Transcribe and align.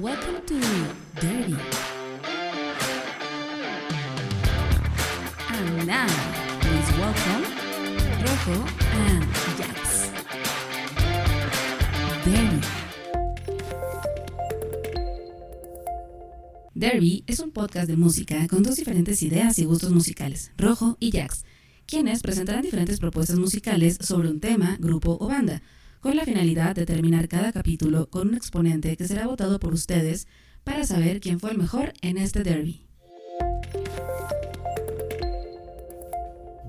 Welcome 0.00 0.42
to 0.46 0.54
Derby. 1.20 1.56
And 5.50 5.86
now, 5.88 6.06
please 6.60 6.92
welcome 7.00 7.42
Rojo 8.22 8.64
and 8.92 9.24
Jax. 9.58 10.12
Derby. 12.24 12.60
Derby 16.74 17.24
es 17.26 17.40
un 17.40 17.50
podcast 17.50 17.88
de 17.88 17.96
música 17.96 18.46
con 18.46 18.62
dos 18.62 18.76
diferentes 18.76 19.20
ideas 19.24 19.58
y 19.58 19.64
gustos 19.64 19.90
musicales, 19.90 20.52
Rojo 20.56 20.96
y 21.00 21.10
Jax, 21.10 21.44
quienes 21.86 22.22
presentarán 22.22 22.62
diferentes 22.62 23.00
propuestas 23.00 23.40
musicales 23.40 23.98
sobre 24.00 24.28
un 24.28 24.38
tema, 24.38 24.76
grupo 24.78 25.18
o 25.18 25.26
banda, 25.26 25.60
con 26.00 26.16
la 26.16 26.24
finalidad 26.24 26.76
de 26.76 26.86
terminar 26.86 27.28
cada 27.28 27.52
capítulo 27.52 28.08
con 28.08 28.28
un 28.28 28.34
exponente 28.34 28.96
que 28.96 29.06
será 29.08 29.26
votado 29.26 29.58
por 29.58 29.72
ustedes 29.72 30.28
para 30.64 30.84
saber 30.84 31.20
quién 31.20 31.40
fue 31.40 31.50
el 31.50 31.58
mejor 31.58 31.92
en 32.02 32.18
este 32.18 32.42
derby. 32.44 32.86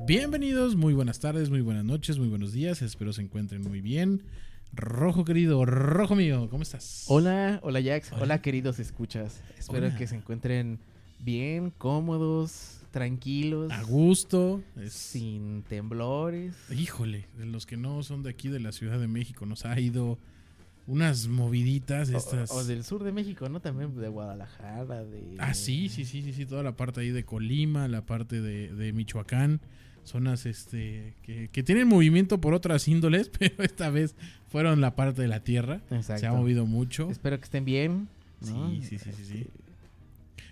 Bienvenidos, 0.08 0.76
muy 0.76 0.94
buenas 0.94 1.20
tardes, 1.20 1.50
muy 1.50 1.62
buenas 1.62 1.86
noches, 1.86 2.18
muy 2.18 2.28
buenos 2.28 2.52
días, 2.52 2.82
espero 2.82 3.14
se 3.14 3.22
encuentren 3.22 3.62
muy 3.62 3.82
bien. 3.82 4.24
Rojo 4.74 5.26
querido, 5.26 5.66
rojo 5.66 6.16
mío, 6.16 6.48
¿cómo 6.50 6.64
estás? 6.64 7.06
Hola, 7.08 7.60
hola 7.64 7.82
Jax, 7.84 8.12
Hola. 8.14 8.24
hola, 8.24 8.42
queridos 8.42 8.80
escuchas. 8.80 9.42
Espero 9.58 9.88
Hola. 9.88 9.98
que 9.98 10.08
se 10.08 10.16
encuentren 10.16 10.80
bien, 11.20 11.72
cómodos, 11.78 12.79
tranquilos, 12.90 13.72
A 13.72 13.84
gusto. 13.84 14.62
es- 14.78 14.94
sin 14.94 15.64
temblores. 15.64 16.56
Híjole, 16.76 17.26
de 17.38 17.46
los 17.46 17.66
que 17.66 17.78
no 17.78 18.02
son 18.04 18.24
de 18.24 18.30
aquí 18.32 18.50
de 18.50 18.60
la 18.60 18.72
Ciudad 18.72 19.00
de 19.00 19.08
México, 19.08 19.46
nos 19.46 19.66
ha 19.66 19.80
ido 19.80 20.18
unas 20.88 21.28
moviditas 21.28 22.10
O- 22.10 22.18
estas. 22.18 22.52
O, 22.52 22.64
del 22.64 22.84
sur 22.84 23.04
de 23.04 23.12
México, 23.12 23.48
¿no? 23.50 23.60
También 23.60 23.96
de 23.96 24.08
Guadalajara, 24.08 25.04
de... 25.06 25.36
Ah, 25.38 25.54
sí, 25.54 25.88
sí, 25.90 26.04
sí, 26.06 26.24
sí, 26.24 26.34
sí, 26.34 26.46
toda 26.46 26.64
la 26.64 26.76
parte 26.76 27.02
ahí 27.02 27.12
de 27.12 27.24
Colima, 27.24 27.88
la 27.88 28.06
parte 28.06 28.42
de, 28.42 28.74
de 28.74 28.92
Michoacán, 28.94 29.62
zonas 30.04 30.48
este 30.48 31.14
que, 31.22 31.50
que 31.52 31.62
tienen 31.62 31.88
movimiento 31.88 32.42
por 32.42 32.56
otras 32.56 32.88
índoles, 32.88 33.30
pero 33.40 33.64
esta 33.64 33.92
vez 33.92 34.16
fueron 34.48 34.82
la 34.82 34.96
parte 34.96 35.22
de 35.22 35.28
la 35.28 35.44
tierra. 35.44 35.82
Exacto. 35.92 36.22
Se 36.22 36.26
ha 36.28 36.34
movido 36.34 36.66
mucho. 36.66 37.10
Espero 37.12 37.38
que 37.38 37.44
estén 37.44 37.66
bien. 37.66 38.08
¿no? 38.42 38.72
Sí, 38.72 38.82
sí, 38.84 38.98
sí, 38.98 39.12
sí, 39.16 39.26
sí. 39.26 39.48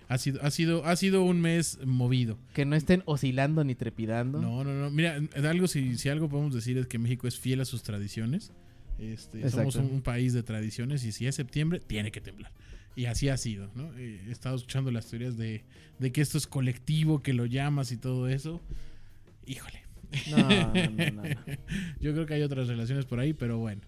Ha 0.10 0.18
sido, 0.18 0.42
ha 0.42 0.52
sido, 0.52 0.86
ha 0.86 0.96
sido 0.96 1.24
un 1.24 1.42
mes 1.42 1.80
movido. 1.86 2.38
Que 2.54 2.66
no 2.66 2.76
estén 2.76 3.04
oscilando 3.06 3.64
ni 3.64 3.76
trepidando. 3.76 4.42
No, 4.42 4.64
no, 4.64 4.74
no. 4.74 4.90
Mira, 4.90 5.20
algo 5.50 5.68
si, 5.68 5.98
si 5.98 6.08
algo 6.10 6.30
podemos 6.30 6.54
decir 6.54 6.78
es 6.78 6.88
que 6.88 6.98
México 6.98 7.28
es 7.28 7.38
fiel 7.40 7.60
a 7.62 7.66
sus 7.66 7.84
tradiciones. 7.84 8.52
Este, 9.00 9.48
somos 9.50 9.76
un, 9.76 9.86
un 9.86 10.02
país 10.02 10.34
de 10.34 10.44
tradiciones 10.44 11.04
y 11.04 11.12
si 11.12 11.28
es 11.28 11.36
septiembre, 11.36 11.80
tiene 11.86 12.12
que 12.12 12.22
temblar. 12.22 12.52
Y 12.96 13.06
así 13.06 13.30
ha 13.30 13.38
sido, 13.38 13.70
¿no? 13.76 13.92
Eh, 13.98 14.24
He 14.28 14.32
estado 14.32 14.56
escuchando 14.56 14.90
las 14.92 15.06
teorías 15.08 15.38
de, 15.38 15.64
de 16.00 16.12
que 16.12 16.22
esto 16.22 16.38
es 16.38 16.48
colectivo, 16.48 17.22
que 17.22 17.34
lo 17.34 17.46
llamas 17.46 17.92
y 17.92 17.98
todo 17.98 18.28
eso. 18.28 18.62
Híjole. 19.46 19.84
No, 20.32 20.38
no, 20.40 21.12
no. 21.12 21.24
Yo 22.00 22.14
creo 22.14 22.26
que 22.26 22.34
hay 22.34 22.42
otras 22.42 22.68
relaciones 22.68 23.06
por 23.06 23.20
ahí, 23.20 23.34
pero 23.34 23.58
bueno. 23.60 23.82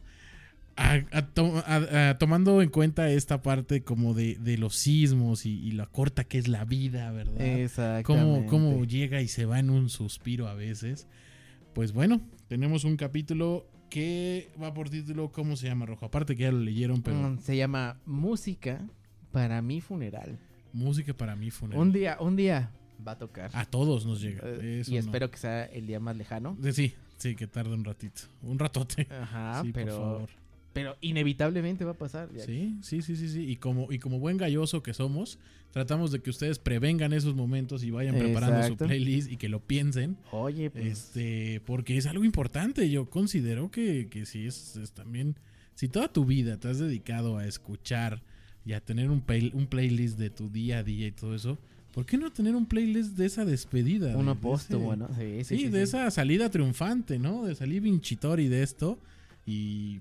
A- 0.79 1.05
a 1.17 1.21
to- 1.27 1.63
a- 1.65 2.09
a- 2.09 2.17
tomando 2.17 2.61
en 2.61 2.69
cuenta 2.69 3.09
esta 3.11 3.41
parte 3.41 3.83
como 3.83 4.13
de, 4.13 4.35
de 4.35 4.57
los 4.57 4.75
sismos 4.75 5.45
y, 5.45 5.51
y 5.59 5.71
la 5.71 5.85
corta 5.87 6.23
que 6.23 6.37
es 6.37 6.47
la 6.47 6.63
vida, 6.65 7.11
¿verdad? 7.11 7.41
Exactamente. 7.41 8.03
cómo, 8.03 8.45
cómo 8.47 8.85
llega 8.85 9.21
y 9.21 9.27
se 9.27 9.45
va 9.45 9.59
en 9.59 9.69
un 9.69 9.89
suspiro 9.89 10.47
a 10.47 10.53
veces. 10.53 11.07
Pues 11.73 11.91
bueno, 11.93 12.21
tenemos 12.47 12.83
un 12.85 12.95
capítulo 12.97 13.67
que 13.89 14.49
va 14.61 14.73
por 14.73 14.89
título 14.89 15.31
¿Cómo 15.31 15.55
se 15.55 15.67
llama, 15.67 15.85
Rojo? 15.85 16.05
Aparte 16.05 16.35
que 16.35 16.43
ya 16.43 16.51
lo 16.51 16.59
leyeron, 16.59 17.01
pero 17.01 17.17
Mm, 17.17 17.39
Se 17.39 17.57
llama 17.57 17.97
Música 18.05 18.81
para 19.31 19.61
mi 19.61 19.81
funeral. 19.81 20.37
música 20.73 21.13
para 21.13 21.35
mí 21.35 21.49
funeral. 21.51 21.81
Un 21.81 21.91
día, 21.91 22.17
un 22.19 22.35
día 22.35 22.71
va 23.05 23.13
a 23.13 23.17
tocar. 23.17 23.49
A 23.53 23.65
todos 23.65 24.05
nos 24.05 24.21
llega. 24.21 24.41
Eh, 24.43 24.79
eso 24.81 24.91
y 24.91 24.95
no. 24.95 24.99
espero 25.01 25.29
que 25.31 25.37
sea 25.37 25.65
el 25.65 25.87
día 25.87 25.99
más 25.99 26.15
lejano. 26.15 26.57
Eh, 26.63 26.71
Sí, 26.73 26.93
sí, 27.17 27.35
que 27.35 27.47
tarde 27.47 27.73
un 27.73 27.83
ratito. 27.83 28.21
Un 28.43 28.59
ratote. 28.59 29.07
Ajá, 29.09 29.61
sí, 29.63 29.71
pero, 29.73 29.95
por 29.97 30.03
favor. 30.03 30.29
Pero 30.73 30.95
inevitablemente 31.01 31.83
va 31.85 31.91
a 31.91 31.97
pasar. 31.97 32.29
Jack. 32.33 32.45
Sí, 32.45 32.77
sí, 32.81 33.01
sí, 33.01 33.15
sí, 33.15 33.27
sí. 33.29 33.49
Y 33.49 33.55
como, 33.57 33.91
y 33.91 33.99
como 33.99 34.19
buen 34.19 34.37
galloso 34.37 34.83
que 34.83 34.93
somos, 34.93 35.39
tratamos 35.71 36.11
de 36.11 36.19
que 36.21 36.29
ustedes 36.29 36.59
prevengan 36.59 37.11
esos 37.13 37.35
momentos 37.35 37.83
y 37.83 37.91
vayan 37.91 38.15
preparando 38.17 38.57
Exacto. 38.57 38.85
su 38.85 38.87
playlist 38.87 39.31
y 39.31 39.37
que 39.37 39.49
lo 39.49 39.59
piensen. 39.61 40.17
Oye, 40.31 40.69
pues, 40.69 40.85
Este, 40.85 41.61
porque 41.65 41.97
es 41.97 42.05
algo 42.05 42.23
importante. 42.23 42.89
Yo 42.89 43.09
considero 43.09 43.71
que, 43.71 44.07
que 44.09 44.25
sí 44.25 44.45
es, 44.45 44.75
es 44.77 44.91
también. 44.91 45.35
Si 45.75 45.87
toda 45.87 46.11
tu 46.11 46.25
vida 46.25 46.57
te 46.59 46.67
has 46.67 46.77
dedicado 46.79 47.37
a 47.37 47.45
escuchar 47.47 48.21
y 48.65 48.73
a 48.73 48.81
tener 48.81 49.09
un, 49.09 49.21
play- 49.21 49.51
un 49.53 49.65
playlist 49.67 50.17
de 50.19 50.29
tu 50.29 50.49
día 50.49 50.79
a 50.79 50.83
día 50.83 51.07
y 51.07 51.11
todo 51.11 51.33
eso, 51.33 51.57
¿por 51.93 52.05
qué 52.05 52.17
no 52.17 52.31
tener 52.31 52.55
un 52.55 52.65
playlist 52.67 53.17
de 53.17 53.25
esa 53.25 53.45
despedida? 53.45 54.15
uno 54.17 54.31
De- 54.31 54.35
de 54.35 54.41
póstumo, 54.41 54.93
ese- 54.93 54.99
¿no? 54.99 55.07
Sí, 55.09 55.43
Sí, 55.43 55.43
sí, 55.43 55.57
sí, 55.63 55.69
de 55.69 55.77
sí. 55.79 55.83
esa 55.83 56.11
salida 56.11 56.49
triunfante, 56.51 57.17
¿no? 57.17 57.45
De 57.45 57.55
salir 57.55 57.81
vinchitori 57.81 58.47
de 58.49 58.61
esto. 58.63 58.99
Y. 59.45 59.99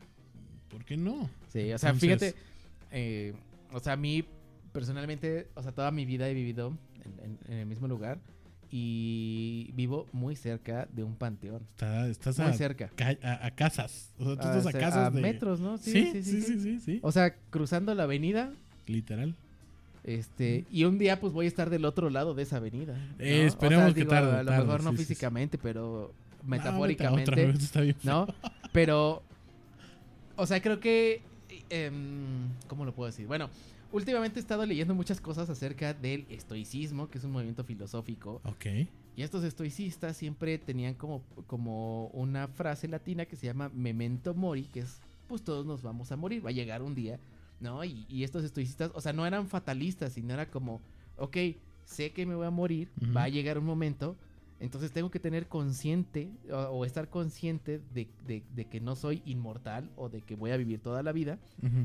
¿Por 0.71 0.85
qué 0.85 0.97
no? 0.97 1.29
Sí, 1.53 1.73
o 1.73 1.79
sea, 1.79 1.91
Entonces- 1.91 2.01
fíjate, 2.01 2.35
eh, 2.93 3.35
o 3.73 3.81
sea, 3.81 3.95
a 3.95 3.97
mí 3.97 4.25
personalmente, 4.73 5.49
o 5.55 5.63
sea, 5.63 5.73
toda 5.73 5.91
mi 5.91 6.05
vida 6.05 6.29
he 6.29 6.35
vivido 6.35 6.77
en, 7.05 7.25
en- 7.25 7.39
en 7.53 7.59
el 7.61 7.67
mismo 7.67 7.89
lugar 7.89 8.19
y 8.71 9.71
vivo 9.75 10.07
muy 10.13 10.37
cerca 10.37 10.87
de 10.93 11.03
un 11.03 11.15
panteón. 11.17 11.63
Está- 11.73 12.07
estás 12.09 12.39
Muy 12.39 12.49
a, 12.49 12.53
cerca. 12.53 12.91
ca- 12.95 13.17
a- 13.23 13.47
a 13.47 13.51
casas. 13.53 14.13
O 14.19 14.25
sea, 14.25 14.35
tú 14.37 14.43
Ah, 14.43 14.57
estás 14.59 14.67
o 14.67 14.69
a 14.69 14.73
casas 14.81 15.07
a 15.07 15.11
de. 15.11 15.21
metros, 15.23 15.59
¿no? 15.61 15.79
Sí, 15.79 16.11
sí, 16.13 16.23
sí, 16.23 16.43
sí, 16.61 16.81
sí, 16.81 17.01
O 17.03 17.11
sea, 17.13 17.35
cruzando 17.51 17.95
la 17.95 18.03
avenida, 18.05 18.53
Literal. 18.87 19.35
este, 20.05 20.65
y 20.71 20.85
un 20.85 20.99
día 20.99 21.19
pues 21.19 21.33
voy 21.33 21.47
a 21.47 21.49
estar 21.49 21.71
del 21.71 21.85
otro 21.87 22.11
lado 22.11 22.35
de 22.35 22.43
esa 22.43 22.59
avenida. 22.59 22.95
¿no? 22.97 23.25
Eh, 23.25 23.45
O 23.45 23.47
esperemos 23.47 23.85
sea, 23.87 23.95
que 23.95 24.01
digo, 24.01 24.11
tarde, 24.11 24.37
A 24.37 24.43
lo 24.43 24.51
tarde, 24.51 24.65
mejor 24.67 24.83
no 24.85 24.91
sí, 24.91 24.97
sí, 24.99 25.03
sí. 25.03 25.09
físicamente, 25.09 25.59
pero 25.59 26.13
No, 26.43 26.49
metafóricamente. 26.49 27.31
otra, 27.31 27.37
vete, 27.47 27.65
está 27.65 27.81
bien. 27.81 27.97
¿no? 28.03 28.27
Pero, 28.73 29.23
o 30.39 30.47
sea, 30.47 30.63
creo 30.63 30.81
que, 30.81 31.21
em, 31.69 32.49
¿cómo 32.69 32.85
lo 32.85 32.95
puedo 32.95 33.07
decir? 33.11 33.27
Bueno, 33.27 33.51
últimamente 33.93 34.39
he 34.39 34.43
estado 34.43 34.65
leyendo 34.65 34.95
muchas 34.95 35.21
cosas 35.21 35.51
acerca 35.51 35.93
del 35.95 36.27
estoicismo, 36.31 37.09
que 37.11 37.19
es 37.19 37.25
un 37.25 37.33
movimiento 37.33 37.65
filosófico, 37.65 38.41
Ok. 38.45 38.67
y 39.17 39.23
estos 39.23 39.45
estoicistas 39.45 40.17
siempre 40.17 40.59
tenían 40.59 40.95
como, 40.95 41.23
como 41.47 42.07
una 42.09 42.49
frase 42.49 42.89
latina 42.89 43.27
que 43.27 43.37
se 43.37 43.47
llama 43.47 43.71
memento 43.75 44.35
mori, 44.35 44.63
que 44.65 44.81
es, 44.81 45.01
pues 45.27 45.43
todos 45.43 45.67
nos 45.67 45.83
vamos 45.83 46.11
a 46.13 46.17
morir, 46.17 46.45
va 46.45 46.51
a 46.51 46.53
llegar 46.53 46.83
un 46.83 46.95
día, 46.95 47.19
¿no? 47.61 47.85
Y, 47.85 48.07
y 48.09 48.23
estos 48.25 48.45
estoicistas, 48.45 48.91
o 48.95 49.01
sea, 49.01 49.13
no 49.13 49.27
eran 49.27 49.49
fatalistas, 49.49 50.13
sino 50.13 50.33
era 50.35 50.47
como, 50.51 50.81
ok, 51.17 51.37
sé 51.85 52.13
que 52.13 52.25
me 52.27 52.35
voy 52.35 52.47
a 52.47 52.51
morir, 52.51 52.91
va 53.17 53.25
a 53.25 53.29
llegar 53.29 53.59
un 53.59 53.65
momento, 53.65 54.17
entonces 54.61 54.91
tengo 54.93 55.11
que 55.11 55.21
tener 55.21 55.47
consciente 55.47 56.31
o, 56.51 56.57
o 56.57 56.85
estar 56.85 57.09
consciente 57.09 57.81
de, 57.95 58.09
de- 58.27 58.43
de 58.55 58.65
que 58.65 58.81
no 58.81 58.97
soy 58.97 59.23
inmortal 59.25 59.91
o 59.97 60.09
de 60.09 60.21
que 60.23 60.35
voy 60.35 60.51
a 60.51 60.57
vivir 60.57 60.81
toda 60.81 61.03
la 61.03 61.13
vida 61.13 61.39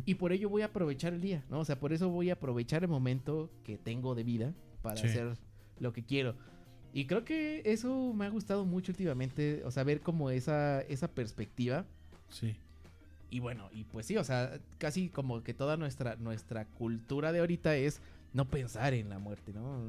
y 0.06 0.16
por 0.16 0.32
ello 0.34 0.50
voy 0.50 0.62
a 0.64 0.66
aprovechar 0.66 1.14
el 1.14 1.22
día, 1.22 1.44
¿no? 1.50 1.60
O 1.60 1.66
sea, 1.66 1.80
por 1.80 1.94
eso 1.94 2.10
voy 2.10 2.30
a 2.30 2.34
aprovechar 2.34 2.84
el 2.84 2.90
momento 2.90 3.50
que 3.64 3.78
tengo 3.78 4.16
de 4.16 4.24
vida 4.24 4.54
para 4.82 4.98
Sí. 4.98 5.08
hacer 5.08 5.38
lo 5.80 5.94
que 5.94 6.04
quiero. 6.04 6.36
Y 6.96 7.06
creo 7.06 7.24
que 7.26 7.62
eso 7.66 8.14
me 8.14 8.26
ha 8.26 8.30
gustado 8.30 8.66
mucho 8.66 8.92
últimamente, 8.92 9.64
o 9.66 9.72
sea, 9.72 9.84
ver 9.84 10.02
como 10.02 10.30
esa, 10.30 10.82
esa 10.82 11.08
perspectiva. 11.08 11.86
Sí. 12.30 12.56
Y 13.32 13.40
bueno, 13.40 13.68
y 13.74 13.84
pues 13.86 14.06
sí, 14.06 14.16
o 14.18 14.24
sea, 14.24 14.60
casi 14.78 15.10
como 15.10 15.42
que 15.42 15.56
toda 15.56 15.76
nuestra, 15.78 16.16
nuestra 16.18 16.66
cultura 16.66 17.32
de 17.32 17.40
ahorita 17.40 17.76
es 17.76 18.00
no 18.32 18.46
pensar 18.46 18.94
en 18.94 19.10
la 19.10 19.18
muerte, 19.18 19.54
¿no? 19.54 19.88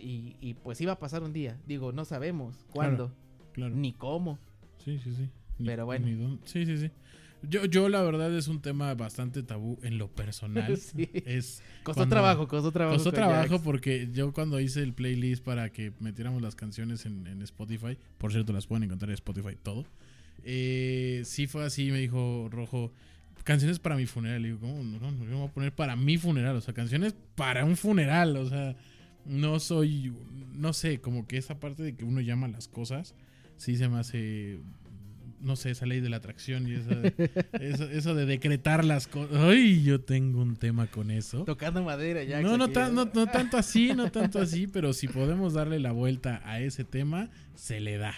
Y, 0.00 0.36
y 0.40 0.54
pues 0.54 0.80
iba 0.80 0.92
a 0.92 0.98
pasar 0.98 1.22
un 1.22 1.32
día. 1.32 1.58
Digo, 1.66 1.92
no 1.92 2.04
sabemos 2.04 2.56
cuándo, 2.72 3.12
Claro. 3.52 3.74
ni 3.74 3.92
cómo. 3.92 4.38
Sí, 4.84 4.98
sí, 5.02 5.14
sí. 5.14 5.28
Ni- 5.58 5.66
Pero 5.66 5.84
bueno. 5.86 6.38
Sí, 6.44 6.64
sí, 6.66 6.78
sí. 6.78 6.90
Yo, 7.42 7.64
yo, 7.64 7.88
la 7.88 8.02
verdad, 8.02 8.34
es 8.36 8.48
un 8.48 8.60
tema 8.60 8.92
bastante 8.94 9.42
tabú 9.42 9.78
en 9.82 9.96
lo 9.98 10.08
personal. 10.08 10.76
Sí. 10.76 11.08
Es. 11.24 11.62
Costó 11.82 12.00
Cuando- 12.00 12.14
trabajo, 12.14 12.48
costó 12.48 12.70
trabajo. 12.72 12.96
Costó 12.96 13.12
trabajo 13.12 13.48
Jax. 13.48 13.62
porque 13.62 14.08
yo 14.12 14.32
cuando 14.32 14.60
hice 14.60 14.82
el 14.82 14.92
playlist 14.92 15.42
para 15.42 15.70
que 15.70 15.92
metiéramos 16.00 16.42
las 16.42 16.54
canciones 16.54 17.06
en, 17.06 17.26
en 17.26 17.40
Spotify, 17.42 17.96
por 18.18 18.32
cierto, 18.32 18.52
las 18.52 18.66
pueden 18.66 18.84
encontrar 18.84 19.08
en 19.10 19.14
Spotify 19.14 19.56
todo. 19.62 19.84
eh, 20.44 21.22
sí 21.24 21.46
fue 21.46 21.64
así, 21.64 21.90
me 21.90 21.98
dijo 22.00 22.48
Rojo, 22.50 22.92
canciones 23.44 23.78
para 23.78 23.96
mi 23.96 24.06
funeral. 24.06 24.42
Y 24.42 24.44
digo, 24.48 24.60
¿cómo? 24.60 24.82
No, 24.82 24.98
no, 25.10 25.18
yo 25.24 25.24
me 25.30 25.34
voy 25.36 25.48
a 25.48 25.52
poner 25.52 25.74
para 25.74 25.96
mi 25.96 26.18
funeral, 26.18 26.56
o 26.56 26.60
sea, 26.60 26.74
canciones 26.74 27.14
para 27.34 27.64
un 27.64 27.76
funeral, 27.76 28.36
o 28.36 28.48
sea, 28.48 28.76
no 29.30 29.60
soy, 29.60 30.12
no 30.52 30.72
sé, 30.72 31.00
como 31.00 31.26
que 31.26 31.36
esa 31.38 31.58
parte 31.60 31.82
de 31.82 31.94
que 31.94 32.04
uno 32.04 32.20
llama 32.20 32.48
las 32.48 32.68
cosas, 32.68 33.14
sí 33.56 33.76
se 33.76 33.88
me 33.88 33.98
hace, 33.98 34.60
no 35.40 35.56
sé, 35.56 35.70
esa 35.70 35.86
ley 35.86 36.00
de 36.00 36.10
la 36.10 36.16
atracción 36.18 36.66
y 36.68 36.72
esa, 36.74 36.92
eso, 37.60 37.84
eso 37.90 38.14
de 38.14 38.26
decretar 38.26 38.84
las 38.84 39.06
cosas. 39.06 39.36
Ay, 39.40 39.82
yo 39.82 40.00
tengo 40.00 40.42
un 40.42 40.56
tema 40.56 40.86
con 40.88 41.10
eso. 41.10 41.44
Tocando 41.44 41.82
madera, 41.82 42.20
Jax. 42.28 42.42
No, 42.42 42.58
no, 42.58 42.68
tan- 42.70 42.94
no, 42.94 43.04
no 43.12 43.26
tanto 43.26 43.56
así, 43.56 43.92
no 43.94 44.10
tanto 44.10 44.38
así, 44.40 44.66
pero 44.66 44.92
si 44.92 45.08
podemos 45.08 45.54
darle 45.54 45.78
la 45.80 45.92
vuelta 45.92 46.42
a 46.44 46.60
ese 46.60 46.84
tema, 46.84 47.30
se 47.54 47.80
le 47.80 47.96
da. 47.96 48.14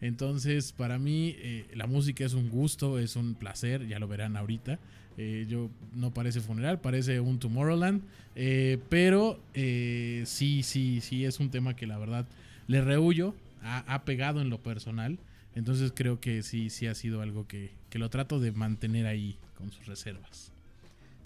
Entonces, 0.00 0.72
para 0.72 0.98
mí, 0.98 1.34
eh, 1.38 1.66
la 1.74 1.86
música 1.86 2.24
es 2.24 2.34
un 2.34 2.48
gusto, 2.50 2.98
es 2.98 3.14
un 3.16 3.34
placer, 3.34 3.86
ya 3.86 3.98
lo 4.00 4.08
verán 4.08 4.36
ahorita. 4.36 4.80
Eh, 5.18 5.46
yo 5.48 5.68
no 5.94 6.12
parece 6.12 6.40
funeral, 6.40 6.80
parece 6.80 7.20
un 7.20 7.38
Tomorrowland. 7.38 8.02
eh, 8.34 8.78
pero 8.88 9.38
eh, 9.54 10.22
sí, 10.26 10.62
sí, 10.62 11.00
sí, 11.02 11.24
es 11.24 11.38
un 11.40 11.50
tema 11.50 11.76
que 11.76 11.86
la 11.86 11.98
verdad 11.98 12.26
le 12.66 12.80
rehuyo, 12.80 13.34
ha, 13.62 13.78
ha 13.94 14.04
pegado 14.04 14.40
en 14.40 14.48
lo 14.50 14.58
personal. 14.62 15.18
Entonces 15.54 15.92
creo 15.94 16.18
que 16.18 16.42
sí, 16.42 16.70
sí 16.70 16.86
ha 16.86 16.94
sido 16.94 17.20
algo 17.20 17.46
que, 17.46 17.72
que 17.90 17.98
lo 17.98 18.08
trato 18.08 18.40
de 18.40 18.52
mantener 18.52 19.06
ahí 19.06 19.36
con 19.58 19.70
sus 19.70 19.84
reservas. 19.86 20.50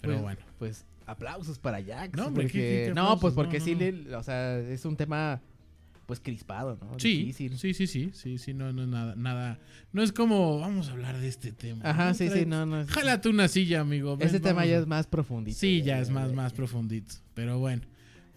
Pero 0.01 0.13
Pues- 0.15 0.23
bueno. 0.23 0.39
Pues 0.59 0.85
aplausos 1.05 1.57
para 1.57 1.81
Jax. 1.81 2.13
No, 2.17 2.25
hombre, 2.27 2.47
¿qué- 2.47 2.49
porque- 2.49 2.59
qué- 2.59 2.85
qué 2.89 2.93
no, 2.93 3.17
pues 3.19 3.33
porque 3.33 3.59
No, 3.59 3.63
sí, 3.65 3.75
le- 3.75 4.13
o 4.15 4.21
sea, 4.23 4.59
es 4.59 4.83
un 4.83 4.97
tema 4.97 5.39
pues 6.07 6.19
crispado, 6.19 6.77
¿no? 6.81 6.97
Sí, 6.99 7.17
Difícil. 7.25 7.57
sí, 7.59 7.73
sí, 7.75 7.85
sí, 7.85 8.09
sí, 8.13 8.37
sí, 8.39 8.53
no, 8.55 8.73
no 8.73 8.81
es 8.81 8.87
nada, 8.87 9.13
nada, 9.15 9.59
no 9.93 10.01
es 10.01 10.11
como 10.11 10.59
vamos 10.59 10.87
a 10.89 10.93
hablar 10.93 11.19
de 11.19 11.27
este 11.27 11.51
tema. 11.51 11.81
Ajá, 11.87 12.07
¿no? 12.07 12.13
sí, 12.15 12.25
Trae- 12.25 12.39
sí, 12.39 12.45
no, 12.47 12.65
no. 12.65 12.87
Jálate 12.87 13.29
una 13.29 13.47
silla, 13.47 13.81
amigo. 13.81 14.17
ven, 14.17 14.27
Ese 14.27 14.39
tema 14.39 14.65
ya 14.65 14.77
es 14.79 14.87
más 14.87 15.05
profundito. 15.05 15.57
Sí, 15.59 15.83
ya 15.83 15.99
es 15.99 16.09
más, 16.09 16.33
más 16.33 16.53
profundito. 16.53 17.13
Pero 17.35 17.59
bueno. 17.59 17.83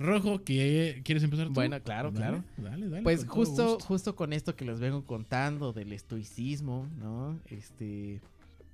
Rojo, 0.00 0.42
¿qué- 0.44 1.02
¿quieres 1.04 1.22
empezar 1.22 1.46
tú? 1.48 1.52
Bueno, 1.52 1.80
claro, 1.82 2.10
Dale, 2.10 2.26
claro. 2.26 2.44
Dale, 2.56 2.88
dale. 2.88 3.02
Pues 3.02 3.26
justo, 3.26 3.78
justo 3.80 4.16
con 4.16 4.32
esto 4.32 4.56
que 4.56 4.64
les 4.64 4.80
vengo 4.80 5.04
contando 5.04 5.72
del 5.74 5.92
estoicismo, 5.92 6.88
¿no? 6.98 7.38
Este, 7.50 8.20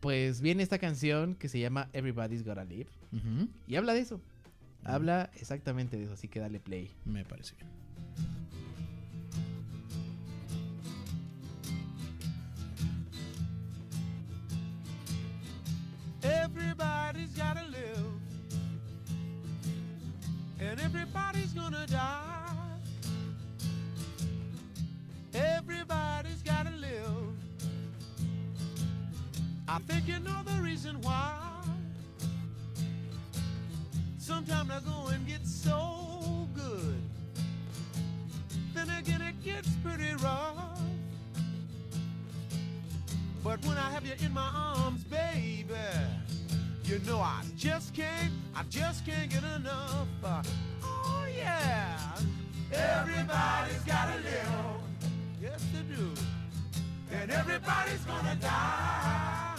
pues 0.01 0.41
viene 0.41 0.63
esta 0.63 0.79
canción 0.79 1.35
que 1.35 1.49
se 1.49 1.59
llama 1.59 1.89
Everybody's 1.93 2.45
Gotta 2.45 2.65
Live 2.65 2.87
Ujú, 3.13 3.49
y 3.67 3.75
habla 3.75 3.93
de 3.95 4.01
eso. 4.01 4.21
Habla 4.85 5.31
exactamente 5.35 5.97
de 5.97 6.05
eso, 6.05 6.13
así 6.15 6.29
que 6.29 6.39
dale 6.39 6.61
play. 6.61 6.93
Me 7.05 7.25
parece 7.25 7.57
bien. 7.57 7.69
Everybody's 16.59 17.37
gotta 17.37 17.65
live, 17.71 18.13
and 20.59 20.81
everybody's 20.81 21.53
gonna 21.53 21.87
die. 21.87 22.55
Everybody's 25.35 26.41
gotta 26.43 26.71
live. 26.71 27.35
I 29.69 29.79
think 29.81 30.09
you 30.09 30.19
know 30.21 30.43
the 30.47 30.63
reason 30.63 30.99
why. 31.03 31.37
Sometimes 34.17 34.71
I 34.71 34.81
go 34.81 35.09
and 35.09 35.27
get 35.27 35.47
so 35.47 36.49
good, 36.55 37.03
then 38.75 38.89
again 38.99 39.21
it 39.21 39.45
gets 39.45 39.69
pretty 39.85 40.15
rough. 40.23 40.81
But 43.45 43.63
when 43.67 43.77
I 43.77 43.91
have 43.91 44.07
you 44.07 44.15
in 44.25 44.33
my 44.33 44.51
arms, 44.55 45.05
baby, 45.05 45.75
you 46.87 47.01
know 47.01 47.19
I 47.19 47.43
just 47.57 47.93
can't, 47.95 48.33
I 48.55 48.63
just 48.71 49.05
can't 49.05 49.29
get 49.29 49.43
enough. 49.43 50.07
Uh, 50.23 50.43
oh 50.85 51.27
yeah, 51.37 51.99
everybody's 52.73 53.83
gotta 53.85 54.17
live. 54.23 55.11
Yes, 55.43 55.65
they 55.73 55.95
do. 55.95 56.11
And 57.11 57.31
everybody's 57.31 58.05
gonna 58.05 58.37
die. 58.41 59.57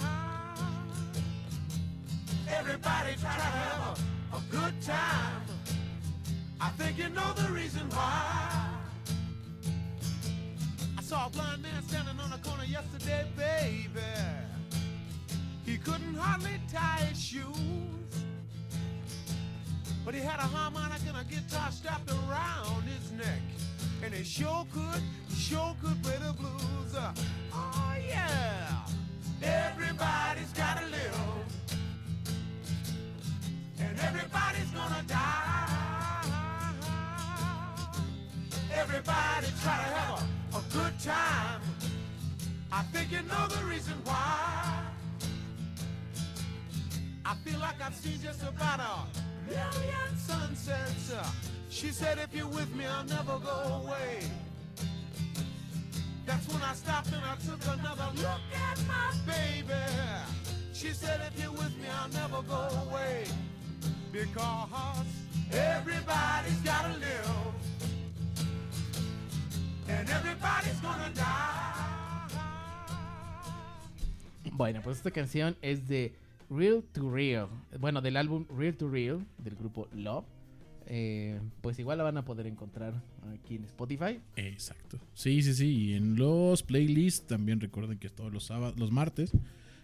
Everybody 2.50 3.16
try 3.20 3.36
to 3.36 3.50
have 3.60 4.00
a, 4.32 4.38
a 4.38 4.42
good 4.50 4.82
time. 4.82 5.42
I 6.62 6.70
think 6.70 6.98
you 6.98 7.10
know 7.10 7.34
the 7.36 7.52
reason 7.52 7.90
why. 7.90 8.70
I 10.98 11.02
saw 11.02 11.28
a 11.28 11.30
blind 11.30 11.62
man 11.62 11.84
standing 11.84 12.20
on 12.20 12.32
a 12.32 12.38
corner 12.38 12.64
yesterday, 12.64 13.26
baby. 13.36 14.57
He 15.68 15.78
couldn't 15.78 16.16
hardly 16.16 16.62
tie 16.72 17.10
his 17.10 17.22
shoes. 17.22 17.44
But 20.06 20.16
he 20.16 20.22
had 20.22 20.40
a 20.40 20.44
harmonica 20.44 21.10
and 21.10 21.18
a 21.18 21.26
guitar 21.26 21.70
strapped 21.72 22.10
around 22.10 22.84
his 22.84 23.12
neck. 23.12 23.42
And 24.02 24.14
he 24.14 24.24
sure 24.24 24.66
could, 24.74 25.04
sure 25.36 25.76
could 25.84 26.02
play 26.02 26.16
the 26.26 26.32
blues. 26.32 26.96
Uh, 26.96 27.12
oh 27.54 27.94
yeah, 28.08 28.86
everybody's 29.44 30.54
gotta 30.54 30.86
live. 30.86 31.20
And 33.80 34.00
everybody's 34.00 34.72
gonna 34.72 35.04
die. 35.06 36.74
Everybody 38.74 39.48
try 39.62 39.78
to 39.84 39.90
have 40.00 40.24
a, 40.54 40.58
a 40.60 40.62
good 40.72 40.98
time. 41.02 41.62
I 42.72 42.84
think 42.94 43.12
you 43.12 43.22
know 43.24 43.48
the 43.50 43.66
reason 43.66 43.96
why. 44.06 44.87
I 47.30 47.36
feel 47.44 47.60
like 47.60 47.82
I've 47.82 47.94
seen 47.94 48.22
just 48.24 48.42
about 48.42 48.80
a 48.80 49.50
million 49.50 50.18
sunsets. 50.18 51.12
She 51.70 51.90
said, 51.90 52.20
if 52.20 52.34
you're 52.34 52.48
with 52.48 52.74
me, 52.74 52.86
I'll 52.86 53.04
never 53.04 53.38
go 53.40 53.84
away. 53.84 54.20
That's 56.26 56.48
when 56.48 56.62
I 56.64 56.74
stopped 56.74 57.12
and 57.12 57.22
I 57.26 57.36
took 57.46 57.62
another 57.78 58.08
look 58.16 58.40
at 58.70 58.80
my 58.88 59.12
baby. 59.26 59.74
She 60.72 60.92
said, 60.94 61.20
if 61.28 61.38
you're 61.42 61.52
with 61.52 61.76
me, 61.82 61.90
I'll 62.00 62.08
never 62.10 62.42
go 62.44 62.70
away. 62.88 63.26
Because 64.14 65.06
everybody's 65.52 66.62
gotta 66.64 66.94
live. 66.94 67.30
And 69.90 70.10
everybody's 70.10 70.80
gonna 70.80 71.12
die. 71.14 71.74
Bueno, 74.54 74.82
pues 74.82 74.98
esta 74.98 75.12
canción 75.12 75.58
es 75.62 75.88
de 75.90 76.16
Real 76.50 76.84
to 76.94 77.10
Real. 77.12 77.48
Bueno, 77.80 78.02
del 78.02 78.18
álbum 78.18 78.46
Real 78.58 78.76
to 78.76 78.90
Real 78.90 79.26
del 79.38 79.56
grupo 79.56 79.88
Love. 79.94 80.26
Eh, 80.90 81.40
pues 81.62 81.78
igual 81.80 81.98
la 81.98 82.06
van 82.06 82.18
a 82.18 82.24
poder 82.24 82.48
encontrar 82.48 82.94
aquí 83.34 83.56
en 83.56 83.66
Spotify. 83.66 84.20
Exacto. 84.38 84.98
Sí, 85.14 85.42
sí, 85.42 85.54
sí. 85.54 85.68
Y 85.68 85.94
en 85.96 86.16
los 86.16 86.64
playlists 86.64 87.28
también 87.28 87.60
recuerden 87.60 87.98
que 87.98 88.10
todos 88.10 88.32
los 88.32 88.46
sábados, 88.46 88.80
los 88.80 88.92
martes, 88.92 89.32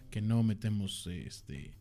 que 0.09 0.21
no 0.21 0.43
metemos 0.43 1.05
este 1.07 1.71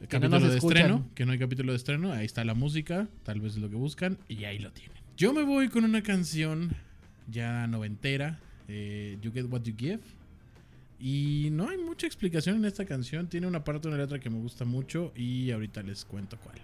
Que 0.00 0.06
capítulo 0.08 0.40
de 0.48 0.56
escuchan. 0.56 0.76
estreno, 0.78 1.08
que 1.14 1.26
no 1.26 1.32
hay 1.32 1.38
capítulo 1.38 1.72
de 1.72 1.76
estreno, 1.76 2.12
ahí 2.12 2.24
está 2.24 2.44
la 2.46 2.54
música, 2.54 3.08
tal 3.24 3.40
vez 3.42 3.56
es 3.56 3.58
lo 3.60 3.68
que 3.68 3.76
buscan, 3.76 4.16
y 4.26 4.44
ahí 4.44 4.58
lo 4.58 4.72
tienen. 4.72 4.96
Yo 5.18 5.34
me 5.34 5.42
voy 5.42 5.68
con 5.68 5.84
una 5.84 6.02
canción 6.02 6.74
ya 7.28 7.66
noventera, 7.66 8.40
eh, 8.68 9.18
You 9.20 9.32
Get 9.32 9.52
What 9.52 9.64
You 9.64 9.74
Give. 9.76 10.00
Y 11.04 11.48
no 11.50 11.68
hay 11.68 11.78
mucha 11.78 12.06
explicación 12.06 12.58
en 12.58 12.64
esta 12.64 12.84
canción, 12.84 13.26
tiene 13.26 13.48
una 13.48 13.64
parte 13.64 13.88
de 13.88 13.94
una 13.94 14.04
letra 14.04 14.20
que 14.20 14.30
me 14.30 14.38
gusta 14.38 14.64
mucho 14.64 15.12
y 15.16 15.50
ahorita 15.50 15.82
les 15.82 16.04
cuento 16.04 16.38
cuál. 16.38 16.60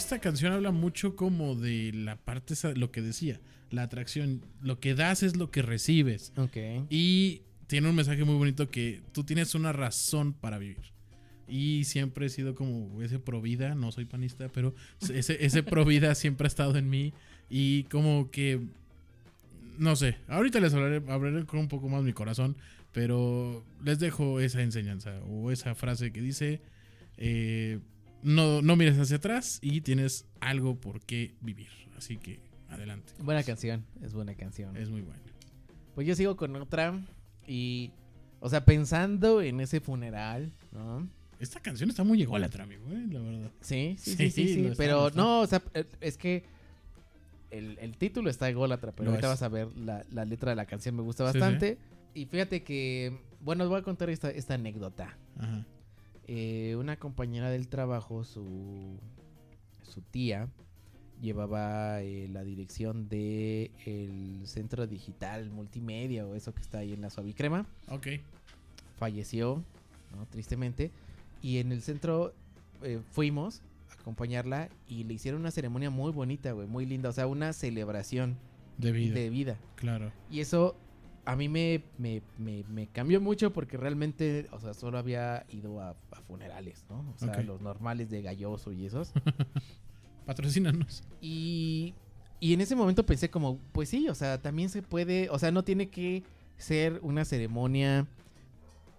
Esta 0.00 0.18
canción 0.18 0.52
habla 0.52 0.70
mucho 0.72 1.14
como 1.16 1.54
de 1.54 1.92
la 1.94 2.16
parte, 2.16 2.54
esa- 2.54 2.72
lo 2.72 2.90
que 2.90 3.02
decía, 3.02 3.40
la 3.70 3.82
atracción. 3.84 4.42
Lo 4.62 4.80
que 4.80 4.94
das 4.94 5.22
es 5.22 5.36
lo 5.36 5.50
que 5.50 5.62
recibes. 5.62 6.32
Ok. 6.36 6.56
Y 6.90 7.42
tiene 7.68 7.88
un 7.88 7.94
mensaje 7.94 8.24
muy 8.24 8.34
bonito 8.34 8.68
que 8.70 9.00
tú 9.12 9.22
tienes 9.24 9.54
una 9.54 9.72
razón 9.72 10.32
para 10.32 10.58
vivir. 10.58 10.78
Y 11.46 11.84
siempre 11.84 12.26
he 12.26 12.28
sido 12.28 12.54
como 12.54 13.00
ese 13.02 13.18
pro 13.18 13.40
vida, 13.40 13.74
no 13.74 13.90
soy 13.92 14.04
panista, 14.04 14.48
pero 14.48 14.74
ese, 15.12 15.44
ese 15.44 15.62
pro 15.62 15.84
vida 15.84 16.14
siempre 16.14 16.46
ha 16.46 16.48
estado 16.48 16.76
en 16.76 16.88
mí. 16.90 17.12
Y 17.48 17.84
como 17.84 18.30
que, 18.30 18.60
no 19.78 19.96
sé, 19.96 20.16
ahorita 20.28 20.60
les 20.60 20.74
hablaré, 20.74 21.02
hablaré 21.08 21.44
con 21.46 21.60
un 21.60 21.68
poco 21.68 21.88
más 21.88 22.02
mi 22.02 22.12
corazón, 22.12 22.56
pero 22.92 23.64
les 23.84 23.98
dejo 23.98 24.40
esa 24.40 24.62
enseñanza 24.62 25.20
o 25.28 25.50
esa 25.50 25.74
frase 25.74 26.12
que 26.12 26.20
dice, 26.20 26.60
eh, 27.16 27.78
no, 28.22 28.62
no 28.62 28.76
mires 28.76 28.98
hacia 28.98 29.16
atrás 29.16 29.58
y 29.62 29.80
tienes 29.80 30.26
algo 30.40 30.76
por 30.80 31.00
qué 31.00 31.34
vivir. 31.40 31.68
Así 31.96 32.16
que 32.16 32.40
adelante. 32.68 33.12
Buena 33.18 33.42
canción, 33.42 33.84
es 34.02 34.12
buena 34.14 34.34
canción. 34.34 34.76
Es 34.76 34.88
muy 34.90 35.02
bueno. 35.02 35.20
Pues 35.94 36.06
yo 36.06 36.14
sigo 36.14 36.36
con 36.36 36.54
otra 36.56 36.98
y, 37.46 37.90
o 38.40 38.48
sea, 38.48 38.64
pensando 38.64 39.42
en 39.42 39.60
ese 39.60 39.80
funeral, 39.80 40.52
¿no? 40.72 41.08
Esta 41.38 41.60
canción 41.60 41.88
está 41.90 42.04
muy 42.04 42.22
ególatra, 42.22 42.64
amigo, 42.64 42.84
eh, 42.90 43.06
la 43.10 43.20
verdad. 43.20 43.50
Sí, 43.60 43.96
sí, 43.98 44.14
sí, 44.14 44.30
Sí, 44.30 44.48
sí, 44.54 44.70
pero 44.76 45.08
está. 45.08 45.20
no, 45.20 45.40
o 45.40 45.46
sea, 45.46 45.62
eh, 45.74 45.84
es 46.00 46.16
que 46.18 46.44
el, 47.50 47.78
el 47.80 47.96
título 47.96 48.28
está 48.30 48.48
ególatra, 48.48 48.92
pero 48.92 49.06
Lo 49.06 49.10
ahorita 49.12 49.26
es. 49.28 49.32
vas 49.40 49.42
a 49.42 49.48
ver 49.48 49.68
la, 49.76 50.04
la 50.10 50.24
letra 50.26 50.50
de 50.50 50.56
la 50.56 50.66
canción, 50.66 50.94
me 50.96 51.02
gusta 51.02 51.30
sí. 51.32 51.38
bastante. 51.38 51.78
Y 52.14 52.26
fíjate 52.26 52.62
que, 52.62 53.18
bueno, 53.40 53.64
os 53.64 53.70
voy 53.70 53.80
a 53.80 53.82
contar 53.82 54.10
esta, 54.10 54.30
esta 54.30 54.54
anécdota. 54.54 55.16
Ajá. 55.38 55.64
Eh, 56.32 56.76
una 56.76 56.96
compañera 56.96 57.50
del 57.50 57.66
trabajo, 57.66 58.22
su, 58.22 58.96
su 59.82 60.00
tía, 60.00 60.48
llevaba 61.20 62.02
eh, 62.02 62.28
la 62.28 62.44
dirección 62.44 63.08
de 63.08 63.72
el 63.84 64.46
centro 64.46 64.86
digital 64.86 65.50
multimedia 65.50 66.24
o 66.24 66.36
eso 66.36 66.54
que 66.54 66.62
está 66.62 66.78
ahí 66.78 66.92
en 66.92 67.00
la 67.00 67.10
Suavicrema. 67.10 67.66
Ok. 67.88 68.06
Falleció, 68.96 69.64
¿no? 70.16 70.24
tristemente. 70.26 70.92
Y 71.42 71.58
en 71.58 71.72
el 71.72 71.82
centro 71.82 72.32
eh, 72.84 73.00
fuimos 73.10 73.60
a 73.90 73.94
acompañarla 74.00 74.68
y 74.86 75.02
le 75.02 75.14
hicieron 75.14 75.40
una 75.40 75.50
ceremonia 75.50 75.90
muy 75.90 76.12
bonita, 76.12 76.52
güey, 76.52 76.68
muy 76.68 76.86
linda. 76.86 77.08
O 77.08 77.12
sea, 77.12 77.26
una 77.26 77.52
celebración 77.52 78.36
De 78.78 78.92
vida. 78.92 79.14
de 79.16 79.30
vida. 79.30 79.58
Claro. 79.74 80.12
Y 80.30 80.38
eso 80.38 80.76
a 81.24 81.36
mí 81.36 81.48
me, 81.48 81.82
me, 81.98 82.22
me- 82.38 82.64
me 82.68 82.86
cambió 82.88 83.20
mucho 83.20 83.52
porque 83.52 83.76
realmente, 83.76 84.46
o 84.52 84.58
sea, 84.60 84.74
solo 84.74 84.98
había 84.98 85.44
ido 85.50 85.80
a, 85.80 85.90
a 86.10 86.20
funerales, 86.26 86.84
¿no? 86.88 87.04
O 87.14 87.18
sea, 87.18 87.42
los 87.42 87.60
normales 87.60 88.10
de 88.10 88.22
Galloso 88.22 88.72
y 88.72 88.86
esos. 88.86 89.12
Patrocínanos. 90.26 91.02
y, 91.20 91.94
y 92.38 92.54
en 92.54 92.60
ese 92.60 92.76
momento 92.76 93.04
pensé 93.04 93.30
como, 93.30 93.58
pues 93.72 93.88
sí, 93.88 94.08
o 94.08 94.14
sea, 94.14 94.40
también 94.40 94.68
se 94.68 94.82
puede, 94.82 95.28
o 95.30 95.38
sea, 95.38 95.50
no 95.50 95.64
tiene 95.64 95.88
que 95.88 96.22
ser 96.56 97.00
una 97.02 97.24
ceremonia, 97.24 98.06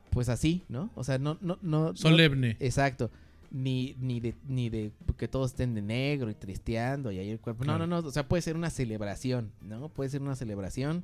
pues 0.10 0.30
así, 0.30 0.64
¿no? 0.68 0.90
O 0.96 1.04
sea, 1.04 1.18
no, 1.18 1.38
no, 1.42 1.58
no. 1.62 1.90
no- 1.92 1.96
Solemne. 1.96 2.58
exacto. 2.60 3.10
Ni, 3.54 3.96
ni 4.00 4.22
de, 4.22 4.34
ni 4.48 4.70
de 4.70 4.92
que 5.18 5.28
todos 5.28 5.52
estén 5.52 5.74
de 5.76 5.82
negro 5.82 6.30
y 6.30 6.36
tristeando 6.36 7.12
y 7.12 7.20
ahí 7.20 7.30
el 7.32 7.40
cuerpo. 7.40 7.66
No, 7.66 7.74
Claro. 7.76 7.88
no, 7.88 8.02
no. 8.02 8.08
O 8.08 8.12
sea, 8.12 8.26
puede 8.28 8.42
ser 8.42 8.56
una 8.56 8.70
celebración, 8.70 9.52
¿no? 9.62 9.90
Puede 9.90 10.10
ser 10.10 10.22
una 10.22 10.36
celebración. 10.36 11.04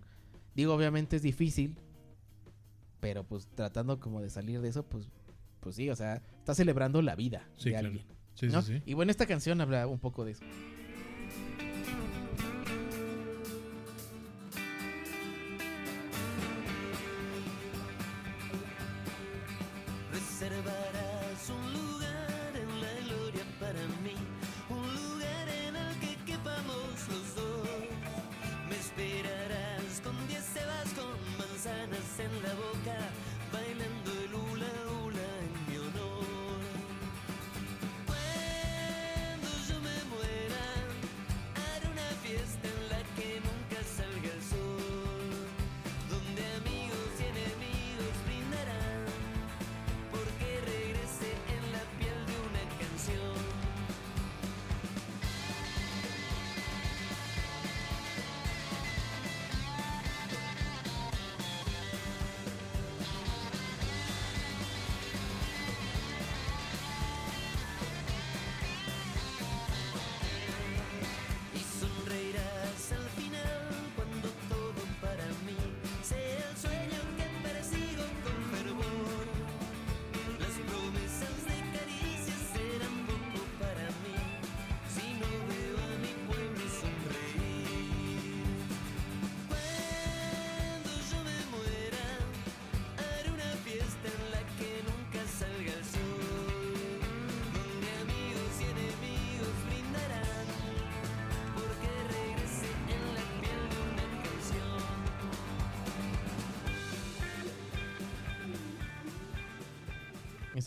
Digo, 0.58 0.74
obviamente 0.74 1.16
es 1.16 1.22
difícil. 1.22 1.78
Pero 3.00 3.24
pues 3.24 3.48
tratando 3.56 4.00
como 4.00 4.22
de 4.22 4.30
salir 4.32 4.60
de 4.60 4.70
eso, 4.70 4.84
pues, 4.84 5.08
pues 5.62 5.76
sí, 5.76 5.90
o 5.90 5.96
sea, 5.96 6.16
está 6.40 6.56
celebrando 6.56 7.02
la 7.04 7.16
vida 7.16 7.48
Sí, 7.58 7.66
de 7.66 7.72
claro. 7.76 7.88
alguien. 7.88 8.06
Sí, 8.34 8.48
¿no? 8.48 8.62
sí, 8.64 8.74
sí. 8.78 8.84
Y 8.86 8.94
bueno, 8.96 9.12
esta 9.12 9.28
canción 9.28 9.62
habla 9.62 9.86
un 9.88 10.00
poco 10.00 10.26
de 10.26 10.32
eso. 10.32 10.44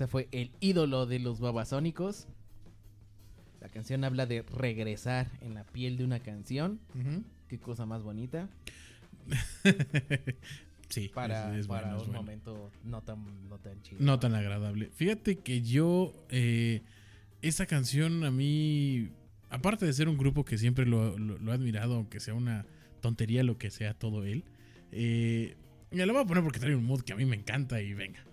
Ese 0.01 0.07
fue 0.09 0.29
el 0.33 0.51
ídolo 0.61 1.05
de 1.05 1.19
los 1.19 1.41
babasónicos. 1.41 2.27
La 3.61 3.69
canción 3.69 4.03
habla 4.03 4.25
de 4.25 4.41
regresar 4.41 5.31
en 5.43 5.53
la 5.53 5.65
piel 5.65 5.99
de 5.99 6.05
una 6.05 6.21
canción. 6.21 6.81
Qué 7.49 7.59
cosa 7.61 7.85
más 7.85 8.03
bonita. 8.03 8.49
sí, 10.89 11.11
Para, 11.13 11.53
es- 11.53 11.61
es 11.61 11.67
para 11.67 11.83
bueno, 11.89 11.97
es 11.97 12.03
un 12.05 12.07
bueno. 12.09 12.23
momento 12.23 12.71
no 12.83 13.03
tan, 13.03 13.47
no 13.47 13.59
tan 13.59 13.83
chido. 13.83 14.01
No 14.01 14.19
tan 14.19 14.35
agradable. 14.35 14.89
Fíjate 14.95 15.37
que 15.37 15.61
yo, 15.61 16.15
eh, 16.31 16.81
esa 17.43 17.67
canción 17.67 18.25
a 18.25 18.31
mí, 18.31 19.11
aparte 19.51 19.85
de 19.85 19.93
ser 19.93 20.09
un 20.09 20.17
grupo 20.17 20.47
que 20.47 20.57
siempre 20.57 20.87
lo, 20.87 21.19
lo- 21.19 21.37
lo 21.39 21.53
he 21.53 21.55
admirado, 21.55 21.97
aunque 21.97 22.21
sea 22.21 22.33
una 22.33 22.65
tontería 23.03 23.43
lo 23.45 23.59
que 23.59 23.71
sea 23.71 23.93
todo 23.93 24.25
él, 24.25 24.45
eh, 24.93 25.59
me 25.91 26.07
lo 26.07 26.15
voy 26.15 26.23
a 26.23 26.27
poner 26.27 26.43
porque 26.43 26.59
trae 26.59 26.75
un 26.75 26.85
mood 26.85 27.03
que 27.03 27.13
a 27.13 27.17
mí 27.17 27.27
me 27.27 27.37
encanta 27.37 27.83
y 27.83 27.93
venga. 27.93 28.25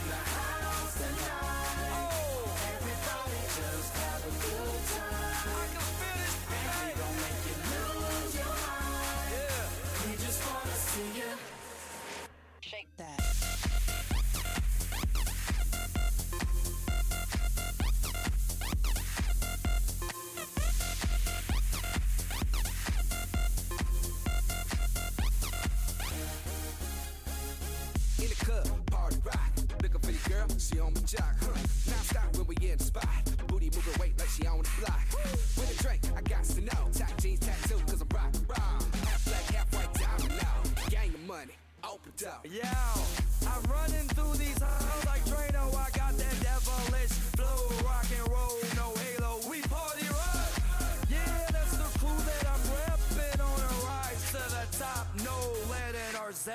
Tonight. 0.00 0.31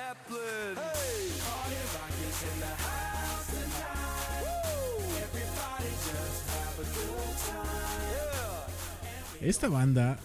Zeppelin. 0.02 0.78
Hey, 0.78 1.26
party 1.42 1.80
rock 1.98 2.14
is 2.30 2.40
in 2.50 2.60
the 2.62 2.74
house 2.86 3.48
tonight. 3.50 4.46
Everybody 5.26 5.92
just 6.06 6.42
have 6.54 6.78
a 6.78 6.86
good 6.94 7.34
time. 7.50 8.02
Yeah. 9.42 9.48
Esta 9.50 9.70
banda 9.70 10.20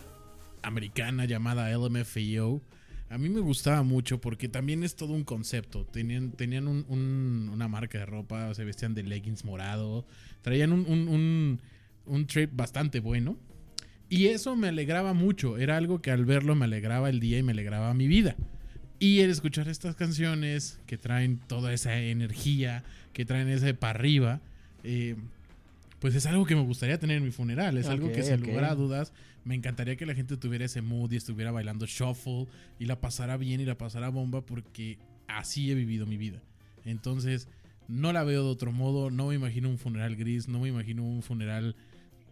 americana 0.62 1.24
llamada 1.24 1.70
LMFAO 1.74 2.60
a 3.08 3.16
mí 3.18 3.28
me 3.30 3.40
gustaba 3.40 3.82
mucho 3.82 4.20
porque 4.20 4.48
también 4.48 4.82
es 4.84 4.94
todo 4.94 5.14
un 5.14 5.24
concepto. 5.24 5.86
Tenían, 5.86 6.32
tenían 6.32 6.68
un- 6.68 6.84
un- 6.88 7.48
una 7.52 7.66
marca 7.68 7.98
de 7.98 8.04
ropa, 8.06 8.52
se 8.54 8.64
vestían 8.64 8.92
de 8.94 9.02
leggings 9.04 9.44
morado, 9.46 10.04
traían 10.42 10.72
un, 10.72 10.84
un- 10.86 11.08
un- 11.08 11.60
un 12.06 12.26
trip 12.26 12.50
bastante 12.54 13.00
bueno. 13.00 13.38
Y 14.10 14.26
eso 14.26 14.54
me 14.54 14.68
alegraba 14.68 15.14
mucho. 15.14 15.56
Era 15.56 15.78
algo 15.78 16.02
que 16.02 16.10
al 16.10 16.26
verlo 16.26 16.54
me 16.54 16.66
alegraba 16.66 17.08
el 17.08 17.20
día 17.20 17.38
y 17.38 17.42
me 17.42 17.52
alegraba 17.52 17.94
mi 17.94 18.06
vida. 18.06 18.36
Y 19.02 19.18
el 19.18 19.30
escuchar 19.30 19.66
estas 19.66 19.96
canciones 19.96 20.78
que 20.86 20.96
traen 20.96 21.40
toda 21.48 21.72
esa 21.72 21.98
energía, 21.98 22.84
que 23.12 23.24
traen 23.24 23.48
ese 23.48 23.74
para 23.74 23.98
arriba, 23.98 24.40
eh, 24.84 25.16
pues 25.98 26.14
es 26.14 26.24
algo 26.26 26.46
que 26.46 26.54
me 26.54 26.62
gustaría 26.62 27.00
tener 27.00 27.16
en 27.16 27.24
mi 27.24 27.32
funeral. 27.32 27.76
Es 27.78 27.88
algo 27.88 28.12
que 28.12 28.22
sin 28.22 28.34
ok. 28.34 28.46
lugar 28.46 28.66
a 28.66 28.76
dudas 28.76 29.12
me 29.44 29.56
encantaría 29.56 29.96
que 29.96 30.06
la 30.06 30.14
gente 30.14 30.36
tuviera 30.36 30.66
ese 30.66 30.82
mood 30.82 31.10
y 31.10 31.16
estuviera 31.16 31.50
bailando 31.50 31.84
shuffle 31.84 32.46
y 32.78 32.84
la 32.84 33.00
pasara 33.00 33.36
bien 33.36 33.60
y 33.60 33.64
la 33.64 33.76
pasara 33.76 34.08
bomba 34.08 34.42
porque 34.42 34.98
así 35.26 35.72
he 35.72 35.74
vivido 35.74 36.06
mi 36.06 36.16
vida. 36.16 36.40
Entonces, 36.84 37.48
no 37.88 38.12
la 38.12 38.22
veo 38.22 38.44
de 38.44 38.50
otro 38.50 38.70
modo, 38.70 39.10
no 39.10 39.26
me 39.26 39.34
imagino 39.34 39.68
un 39.68 39.78
funeral 39.78 40.14
gris, 40.14 40.46
no 40.46 40.60
me 40.60 40.68
imagino 40.68 41.02
un 41.02 41.22
funeral... 41.22 41.74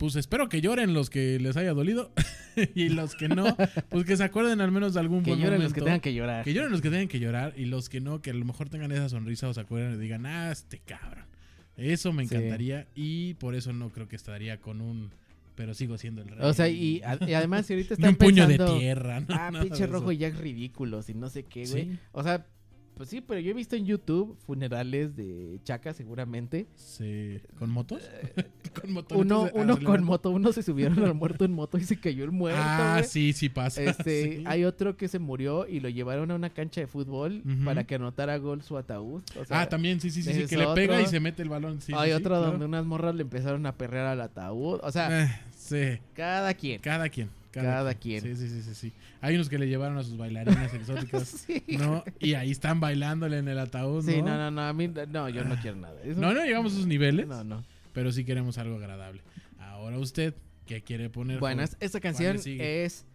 Pues 0.01 0.17
espero 0.17 0.49
que 0.49 0.63
lloren 0.63 0.95
los 0.95 1.11
que 1.11 1.39
les 1.39 1.59
haya 1.59 1.75
dolido 1.75 2.11
y 2.75 2.89
los 2.89 3.15
que 3.15 3.29
no, 3.29 3.55
pues 3.91 4.07
que 4.07 4.17
se 4.17 4.25
acuerden 4.25 4.63
al 4.63 4.73
menos 4.73 4.95
de 4.95 5.01
algún 5.01 5.23
Que 5.23 5.33
buen 5.33 5.43
lloren 5.43 5.63
los 5.63 5.75
que 5.75 5.83
tengan 5.83 6.01
que 6.01 6.15
llorar. 6.15 6.43
Que 6.43 6.55
lloren 6.55 6.71
los 6.73 6.81
que 6.81 6.89
tengan 6.89 7.07
que 7.09 7.21
llorar 7.21 7.53
y 7.55 7.67
los 7.67 7.91
que 7.91 8.01
no, 8.01 8.23
que 8.23 8.31
a 8.31 8.33
lo 8.33 8.47
mejor 8.47 8.71
tengan 8.71 8.91
esa 8.93 9.11
sonrisa 9.11 9.47
o 9.49 9.53
se 9.53 9.61
acuerden 9.61 9.97
y 9.97 9.99
digan, 9.99 10.25
ah, 10.25 10.51
este 10.51 10.79
cabrón. 10.79 11.27
Eso 11.77 12.15
me 12.15 12.27
Sí. 12.27 12.35
encantaría 12.35 12.87
y 12.95 13.35
por 13.35 13.55
eso 13.55 13.75
no 13.75 13.91
creo 13.91 14.09
que 14.09 14.17
estaría 14.17 14.59
con 14.59 14.81
un... 14.81 15.11
Pero 15.55 15.75
sigo 15.75 15.99
siendo 15.99 16.23
el 16.23 16.29
rey. 16.29 16.39
O 16.41 16.55
sea, 16.55 16.69
y, 16.71 17.03
a- 17.03 17.19
y 17.29 17.35
además 17.35 17.67
si 17.67 17.75
ahorita 17.75 17.97
Ni 17.99 18.05
un 18.05 18.11
están 18.13 18.27
puño 18.27 18.47
de 18.49 18.59
tierra. 18.79 19.21
¿no? 19.21 19.27
Ah, 19.29 19.51
pinche 19.63 19.87
rojo 19.87 20.11
y 20.13 20.17
Jack 20.17 20.35
ridículos 20.41 21.11
y 21.11 21.15
no 21.15 21.29
sé 21.29 21.43
qué, 21.43 21.67
güey. 21.67 21.85
Sí. 21.85 21.99
O 22.13 22.23
sea, 22.23 22.47
pues 22.97 23.11
sí, 23.11 23.21
pero 23.21 23.39
yo 23.41 23.51
he 23.51 23.55
visto 23.55 23.77
en 23.77 23.85
YouTube 23.85 24.39
funerales 24.47 25.15
de 25.17 25.59
Chaca 25.65 25.93
seguramente. 25.93 26.67
Sí. 26.75 27.39
¿Con 27.59 27.69
motos? 27.71 28.03
Con 28.73 28.93
motos. 28.93 29.19
Uno, 29.19 29.49
uno 29.55 29.79
con 29.81 30.05
moto, 30.05 30.31
uno 30.31 30.53
se 30.53 30.63
subieron 30.63 30.99
al 31.05 31.15
muerto 31.15 31.45
en 31.45 31.53
moto 31.53 31.79
y 31.79 31.85
se 31.85 31.99
cayó 31.99 32.25
el 32.25 32.31
muerto. 32.33 32.61
Ah, 32.63 33.03
sí, 33.05 33.33
sí 33.33 33.49
pasa. 33.49 33.83
Este, 33.83 34.37
sí. 34.39 34.45
hay 34.47 34.65
otro 34.65 34.97
que 34.97 35.09
se 35.09 35.19
murió 35.19 35.67
y 35.69 35.81
lo 35.81 35.89
llevaron 35.89 36.31
a 36.31 36.35
una 36.35 36.51
cancha 36.51 36.81
de 36.81 36.87
fútbol 36.87 37.43
para 37.65 37.85
que 37.85 37.97
anotara 37.97 38.37
gol 38.39 38.63
su 38.63 38.77
ataúd. 38.77 39.23
O 39.39 39.45
sea, 39.45 39.63
ah, 39.63 39.69
también, 39.69 40.01
sí, 40.01 40.11
sí, 40.11 40.23
sí, 40.23 40.33
sí, 40.33 40.47
que 40.47 40.57
le 40.57 40.67
pega 40.75 41.01
y 41.01 41.07
se 41.07 41.21
mete 41.21 41.43
el 41.43 41.49
balón. 41.49 41.81
Sí, 41.81 41.93
hay 41.97 42.13
otro 42.13 42.31
claro. 42.37 42.47
donde 42.53 42.65
unas 42.67 42.85
morras 42.85 43.15
le 43.15 43.23
empezaron 43.23 43.65
a 43.67 43.73
perrear 43.77 44.07
al 44.07 44.21
ataúd. 44.21 44.81
O 44.83 44.91
sea, 44.93 45.25
Eh, 45.25 45.41
sí, 45.57 45.99
cada 46.15 46.55
quien. 46.55 46.81
cada 46.81 47.09
quien. 47.09 47.29
Cada, 47.51 47.69
Cada 47.69 47.95
quien. 47.95 48.23
Sí, 48.23 48.37
sí, 48.37 48.49
sí, 48.49 48.63
sí, 48.63 48.75
sí. 48.77 48.93
Hay 49.21 49.35
unos 49.35 49.49
que 49.49 49.59
le 49.59 49.67
llevaron 49.67 49.99
a 49.99 50.05
sus 50.05 50.17
bailarinas 50.17 50.73
exóticas. 50.73 51.29
Sí. 51.47 51.65
¿No? 51.77 52.05
Y 52.21 52.35
ahí 52.35 52.53
están 52.53 52.79
bailándole 52.79 53.39
en 53.39 53.49
el 53.49 53.59
ataúd, 53.59 54.05
Sí, 54.05 54.23
¿no? 54.23 54.29
no, 54.29 54.37
no, 54.37 54.51
no, 54.53 54.63
a 54.63 54.73
mí 54.73 54.87
no, 54.87 55.29
yo 55.29 55.45
no 55.45 55.57
quiero 55.61 55.77
nada. 55.79 55.95
Eso- 56.05 56.21
No, 56.21 56.33
no 56.33 56.45
llegamos 56.45 56.71
a 56.73 56.75
esos 56.77 56.87
niveles, 56.87 57.27
no, 57.27 57.43
no. 57.43 57.65
Pero 57.93 58.13
sí 58.13 58.25
queremos 58.25 58.59
algo 58.59 58.77
agradable. 58.77 59.23
Ahora 59.59 59.99
usted, 59.99 60.35
¿qué 60.67 60.83
quiere 60.83 61.11
poner? 61.11 61.43
Es- 61.61 61.77
esta 61.81 62.01
¿Cuál 62.01 62.15
canción 62.15 62.37
es 62.59 63.07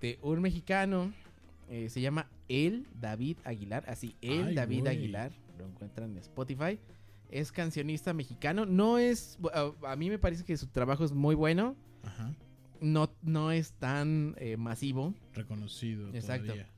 de 0.00 0.18
un 0.22 0.40
mexicano. 0.40 1.12
eh, 1.70 1.88
se 1.88 2.00
llama 2.00 2.28
El 2.48 2.86
David 3.00 3.38
Aguilar. 3.44 3.84
Así, 3.88 4.16
El 4.20 4.48
Ay, 4.48 4.54
David. 4.54 4.86
Aguilar. 4.86 5.32
Lo 5.58 5.66
encuentran 5.66 6.10
en 6.12 6.18
Spotify. 6.18 6.78
Es 7.30 7.50
cancionista 7.52 8.12
mexicano. 8.12 8.66
No 8.66 8.98
es. 8.98 9.38
A, 9.54 9.72
a 9.92 9.96
mí 9.96 10.10
me 10.10 10.18
parece 10.18 10.44
que 10.44 10.56
su 10.56 10.66
trabajo 10.66 11.04
es 11.04 11.12
muy 11.12 11.34
bueno. 11.34 11.74
Ajá, 12.02 12.34
No, 12.80 13.10
no 13.22 13.50
es 13.50 13.72
tan 13.72 14.34
eh, 14.38 14.56
masivo. 14.58 15.14
reconocido 15.32 16.08
Exacto. 16.14 16.44
todavía. 16.52 16.68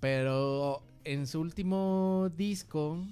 Pero 0.00 0.82
en 1.04 1.26
su 1.26 1.40
último 1.40 2.30
disco. 2.36 3.02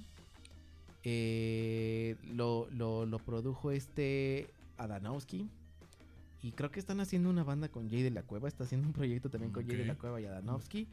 Eh, 1.04 2.16
lo, 2.24 2.68
lo, 2.70 3.06
lo 3.06 3.18
produjo 3.18 3.70
este 3.70 4.48
Adanowski. 4.78 5.48
Y 6.42 6.52
creo 6.52 6.70
que 6.70 6.80
están 6.80 7.00
haciendo 7.00 7.30
una 7.30 7.44
banda 7.44 7.68
con 7.68 7.88
Jay 7.88 8.02
de 8.02 8.10
la 8.10 8.22
Cueva. 8.22 8.48
Está 8.48 8.64
haciendo 8.64 8.88
un 8.88 8.92
proyecto 8.92 9.30
también 9.30 9.52
con 9.52 9.66
Jay 9.66 9.76
de 9.76 9.86
la. 9.86 9.94
Cueva 9.94 10.20
y 10.20 10.26
Adanowski. 10.26 10.88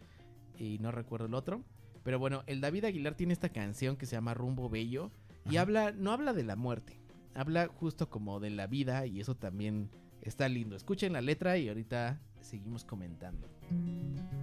Y 0.58 0.78
no 0.80 0.92
recuerdo 0.92 1.26
el 1.26 1.34
otro. 1.34 1.64
Pero 2.04 2.20
bueno, 2.20 2.44
el 2.46 2.62
David 2.62 2.86
Aguilar 2.86 3.16
tiene 3.16 3.34
esta 3.34 3.50
canción 3.50 3.98
que 3.98 4.06
se 4.06 4.16
llama 4.16 4.34
Rumbo 4.34 4.70
Bello. 4.70 5.12
Y 5.46 5.56
Ajá. 5.56 5.62
habla, 5.62 5.92
no 5.92 6.12
habla 6.12 6.34
de 6.34 6.44
la 6.44 6.56
muerte. 6.56 7.00
Habla 7.34 7.68
justo 7.68 8.10
como 8.10 8.40
de 8.40 8.52
la 8.52 8.68
vida. 8.68 9.08
Y 9.08 9.20
eso 9.20 9.36
también 9.36 9.90
está 10.22 10.48
lindo. 10.50 10.76
Escuchen 10.76 11.14
la 11.14 11.22
letra 11.22 11.58
y 11.58 11.68
ahorita 11.68 12.22
seguimos 12.42 12.86
comentando. 12.86 13.48
Vida 13.72 14.39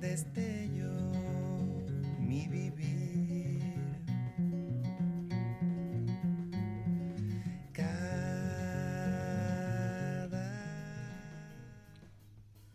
destello, 0.00 0.90
mi 2.18 2.48
vivir. 2.48 3.60
Cada 7.74 7.90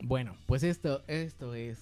Bueno, 0.04 0.36
pues 0.45 0.62
esto, 0.62 1.04
esto 1.08 1.56
es 1.56 1.80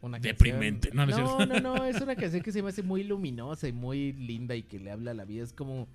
una 0.00 0.18
Deprimente. 0.18 0.90
No, 0.94 1.04
no 1.04 1.44
no, 1.44 1.60
no, 1.60 1.84
es 1.84 2.00
una 2.00 2.16
canción 2.20 2.42
que 2.42 2.52
se 2.52 2.62
me 2.62 2.70
hace 2.70 2.82
muy 2.82 3.04
luminosa 3.04 3.68
y 3.68 3.72
muy 3.72 4.14
linda 4.14 4.56
y 4.56 4.62
que 4.62 4.78
le 4.78 4.90
habla 4.90 5.10
a 5.10 5.14
la 5.14 5.26
vida. 5.26 5.44
Es 5.44 5.52
como, 5.52 5.88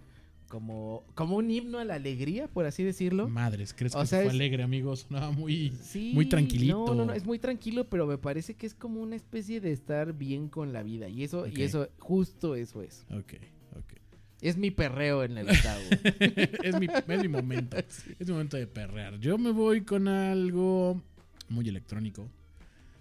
como, 0.47 1.03
como 1.15 1.37
un 1.37 1.49
himno 1.51 1.79
a 1.79 1.85
la 1.85 1.95
alegría, 1.95 2.47
por 2.47 2.65
así 2.65 2.83
decirlo. 2.83 3.27
Madres, 3.27 3.73
¿crees 3.73 3.95
O 3.95 4.01
que 4.01 4.07
sea, 4.07 4.19
fue 4.19 4.27
es- 4.27 4.33
alegre, 4.33 4.63
amigos? 4.63 5.07
No, 5.09 5.31
muy... 5.33 5.71
Sí, 5.81 6.11
muy 6.13 6.27
tranquilito. 6.27 6.85
No, 6.87 6.95
no, 6.95 7.05
no, 7.05 7.13
es 7.13 7.25
muy 7.25 7.39
tranquilo, 7.39 7.89
pero 7.89 8.05
me 8.07 8.17
parece 8.17 8.53
que 8.55 8.65
es 8.65 8.73
como 8.75 9.01
una 9.01 9.15
especie 9.15 9.59
de 9.61 9.71
estar 9.71 10.13
bien 10.13 10.47
con 10.49 10.73
la 10.73 10.83
vida. 10.83 11.09
Y 11.09 11.23
eso, 11.23 11.47
y 11.47 11.61
eso, 11.61 11.89
justo 11.99 12.55
eso 12.55 12.81
es. 12.81 13.05
Ok, 13.11 13.33
ok. 13.77 13.93
Es 14.41 14.57
mi 14.57 14.69
perreo 14.71 15.23
en 15.23 15.37
el 15.37 15.49
estado. 15.49 15.81
es, 16.63 16.79
mi, 16.79 16.87
es 17.07 17.21
mi 17.21 17.27
momento. 17.27 17.77
Es 18.19 18.27
mi 18.27 18.33
momento 18.33 18.57
de 18.57 18.67
perrear. 18.67 19.17
Yo 19.19 19.37
me 19.37 19.51
voy 19.51 19.81
con 19.81 20.07
algo 20.07 21.01
muy 21.49 21.67
electrónico. 21.67 22.29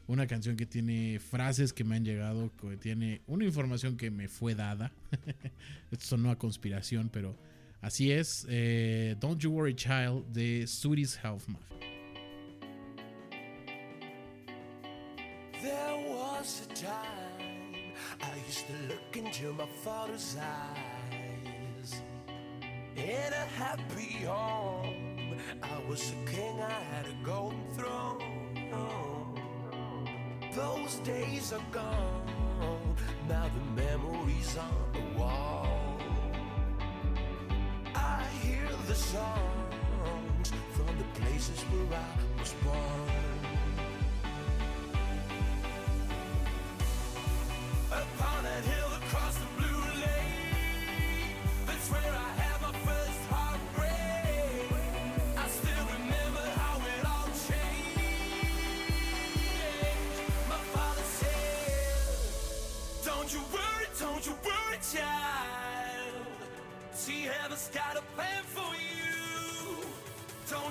Una 0.06 0.26
canción 0.26 0.56
que 0.56 0.66
tiene 0.66 1.18
frases 1.18 1.72
que 1.72 1.82
me 1.82 1.96
han 1.96 2.04
llegado, 2.04 2.50
que 2.60 2.76
tiene 2.76 3.22
una 3.26 3.44
información 3.44 3.96
que 3.96 4.10
me 4.10 4.28
fue 4.28 4.54
dada. 4.54 4.92
Esto 5.90 6.04
sonó 6.04 6.30
a 6.30 6.36
conspiración, 6.36 7.08
pero 7.10 7.34
así 7.80 8.12
es. 8.12 8.46
Eh, 8.50 9.16
Don't 9.18 9.40
You 9.40 9.50
Worry 9.52 9.74
Child 9.74 10.26
de 10.32 10.66
Health 11.22 11.48
Mafia. 11.48 11.78
There 15.62 16.14
was 16.14 16.68
a 16.68 16.74
time 16.74 17.94
I 18.20 18.36
used 18.46 18.66
to 18.66 18.74
look 18.88 19.16
into 19.16 19.54
my 19.54 19.66
father's 19.82 20.36
eyes. 20.36 22.02
In 22.96 23.32
a 23.32 23.46
happy 23.56 24.24
home, 24.26 25.38
I 25.62 25.88
was 25.88 26.10
a 26.10 26.30
king, 26.30 26.60
I 26.60 26.70
had 26.94 27.06
a 27.06 27.24
golden 27.24 27.64
throne. 27.74 28.34
Those 30.54 30.94
days 30.96 31.52
are 31.52 31.64
gone, 31.72 32.96
now 33.28 33.46
the 33.48 33.82
memories 33.82 34.56
on 34.56 34.92
the 34.92 35.18
wall. 35.18 35.98
I 37.92 38.22
hear 38.40 38.68
the 38.86 38.94
songs 38.94 40.52
from 40.74 40.96
the 40.96 41.20
places 41.20 41.60
where 41.62 41.98
I 41.98 42.40
was 42.40 42.54
born. 42.62 43.10
Upon 47.90 48.44
that 48.44 48.64
hill 48.64 48.93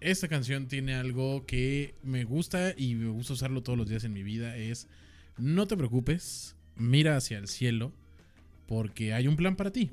Esta 0.00 0.28
canción 0.28 0.68
tiene 0.68 0.94
algo 0.94 1.46
que 1.46 1.94
me 2.02 2.24
gusta 2.24 2.74
y 2.76 2.94
me 2.94 3.10
gusta 3.10 3.32
usarlo 3.32 3.62
todos 3.62 3.78
los 3.78 3.88
días 3.88 4.04
en 4.04 4.12
mi 4.12 4.22
vida. 4.22 4.56
Es, 4.56 4.88
no 5.36 5.66
te 5.66 5.76
preocupes, 5.76 6.56
mira 6.74 7.16
hacia 7.16 7.38
el 7.38 7.48
cielo 7.48 7.92
porque 8.66 9.14
hay 9.14 9.28
un 9.28 9.36
plan 9.36 9.56
para 9.56 9.70
ti. 9.70 9.92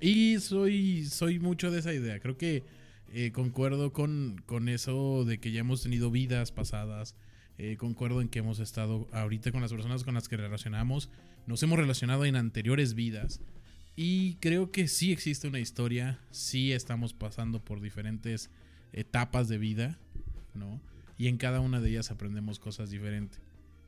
Y 0.00 0.38
soy, 0.40 1.04
soy 1.06 1.38
mucho 1.38 1.70
de 1.70 1.80
esa 1.80 1.92
idea. 1.92 2.20
Creo 2.20 2.36
que 2.36 2.64
eh, 3.12 3.32
concuerdo 3.32 3.92
con, 3.92 4.42
con 4.46 4.68
eso 4.68 5.24
de 5.24 5.38
que 5.38 5.52
ya 5.52 5.60
hemos 5.60 5.82
tenido 5.82 6.10
vidas 6.10 6.52
pasadas. 6.52 7.14
Eh, 7.58 7.76
concuerdo 7.78 8.20
en 8.20 8.28
que 8.28 8.40
hemos 8.40 8.58
estado 8.58 9.08
ahorita 9.12 9.50
con 9.52 9.62
las 9.62 9.72
personas 9.72 10.04
con 10.04 10.14
las 10.14 10.28
que 10.28 10.36
relacionamos. 10.36 11.08
Nos 11.46 11.62
hemos 11.62 11.78
relacionado 11.78 12.24
en 12.24 12.36
anteriores 12.36 12.94
vidas. 12.94 13.40
Y 13.94 14.34
creo 14.36 14.70
que 14.70 14.88
sí 14.88 15.12
existe 15.12 15.48
una 15.48 15.60
historia. 15.60 16.20
Sí 16.30 16.72
estamos 16.72 17.14
pasando 17.14 17.64
por 17.64 17.80
diferentes 17.80 18.50
etapas 18.92 19.48
de 19.48 19.56
vida, 19.56 19.98
¿no? 20.54 20.82
Y 21.16 21.28
en 21.28 21.38
cada 21.38 21.60
una 21.60 21.80
de 21.80 21.90
ellas 21.90 22.10
aprendemos 22.10 22.58
cosas 22.58 22.90
diferentes. 22.90 23.40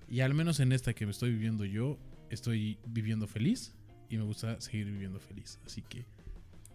Y 0.09 0.21
al 0.21 0.33
menos 0.33 0.61
en 0.61 0.73
esta 0.73 0.95
que 0.95 1.05
me 1.05 1.13
estoy 1.13 1.33
viviendo 1.33 1.67
yo, 1.67 1.99
estoy 2.31 2.79
viviendo 2.87 3.27
feliz 3.27 3.75
y 4.11 4.17
me 4.17 4.25
gusta 4.25 4.61
seguir 4.61 4.87
viviendo 4.87 5.19
feliz. 5.21 5.59
Así 5.67 5.83
que 5.83 6.05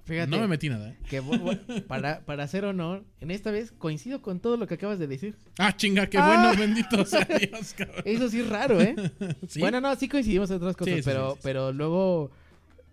Fíjate. 0.05 0.29
no 0.29 0.39
me 0.39 0.47
metí 0.47 0.69
nada. 0.69 0.89
¿eh? 0.89 0.97
que 1.09 1.21
para, 1.87 2.19
para 2.25 2.43
hacer 2.43 2.65
honor, 2.65 3.03
en 3.21 3.31
esta 3.31 3.51
vez 3.51 3.71
coincido 3.71 4.21
con 4.21 4.39
todo 4.39 4.57
lo 4.57 4.67
que 4.67 4.73
acabas 4.75 4.99
de 4.99 5.07
decir. 5.07 5.35
Ah, 5.57 5.75
chinga, 5.75 6.07
qué 6.07 6.17
Ah. 6.17 6.27
bueno, 6.51 6.59
bendito 6.59 7.05
sea 7.05 7.25
Dios, 7.39 7.73
cabrón. 7.73 8.01
Eso 8.05 8.29
sí 8.29 8.41
es 8.41 8.49
raro, 8.49 8.81
¿eh? 8.81 8.95
¿Sí? 9.47 9.59
Bueno, 9.59 9.79
no, 9.81 9.95
sí 9.95 10.07
coincidimos 10.09 10.49
en 10.49 10.57
otras 10.57 10.75
cosas, 10.75 10.95
Sí, 10.95 11.01
pero, 11.03 11.33
sí, 11.35 11.39
pero 11.43 11.71
luego 11.71 12.31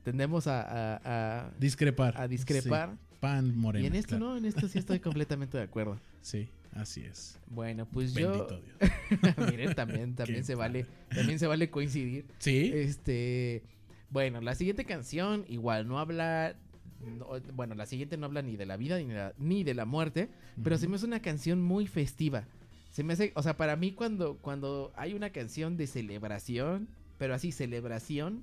tendemos 0.05 0.47
a, 0.47 0.63
a- 0.63 1.01
a- 1.45 1.51
discrepar. 1.59 2.15
a 2.21 2.29
discrepar. 2.29 2.97
Pan 3.21 3.55
moreno. 3.55 3.85
y 3.85 3.87
en 3.89 3.97
esto 3.97 4.17
claro. 4.17 4.25
no, 4.31 4.37
en 4.39 4.47
esto 4.47 4.67
sí 4.67 4.79
estoy 4.79 4.99
completamente 4.99 5.59
de 5.59 5.65
acuerdo. 5.65 6.01
Sí, 6.23 6.49
así 6.73 7.03
es. 7.03 7.39
Bueno, 7.49 7.85
pues 7.85 8.15
Bendito 8.15 8.49
yo... 8.49 8.87
Dios. 9.19 9.51
Miren, 9.51 9.75
también, 9.75 10.15
también 10.15 10.41
Qué 10.41 10.45
se 10.45 10.55
vale, 10.55 10.87
también 11.15 11.39
se 11.39 11.47
vale 11.47 11.69
coincidir. 11.69 12.25
Sí. 12.39 12.71
Este, 12.75 13.63
bueno, 14.11 14.41
la 14.41 14.55
siguiente 14.55 14.85
canción 14.85 15.45
igual 15.49 15.87
no 15.89 15.99
habla, 15.99 16.55
no- 17.01 17.29
bueno, 17.55 17.75
la 17.75 17.87
siguiente 17.87 18.17
no 18.17 18.27
habla 18.27 18.43
ni 18.43 18.57
de 18.57 18.67
la 18.67 18.77
vida 18.77 18.99
ni 18.99 19.07
de 19.07 19.15
la, 19.15 19.35
ni 19.39 19.65
de 19.65 19.75
la 19.75 19.85
muerte, 19.85 20.29
pero 20.63 20.77
se 20.79 20.89
me 20.89 20.97
hace 20.97 21.07
una 21.07 21.21
canción 21.23 21.63
muy 21.63 21.87
festiva. 21.87 22.45
Se 22.91 23.05
me 23.05 23.13
hace, 23.13 23.33
o 23.37 23.43
sea, 23.43 23.57
para 23.57 23.77
mí 23.77 23.93
cuando, 23.93 24.37
cuando 24.39 24.93
hay 24.97 25.15
una 25.15 25.31
canción 25.31 25.77
de 25.77 25.87
celebración, 25.87 26.89
pero 27.19 27.35
así 27.35 27.53
celebración, 27.53 28.43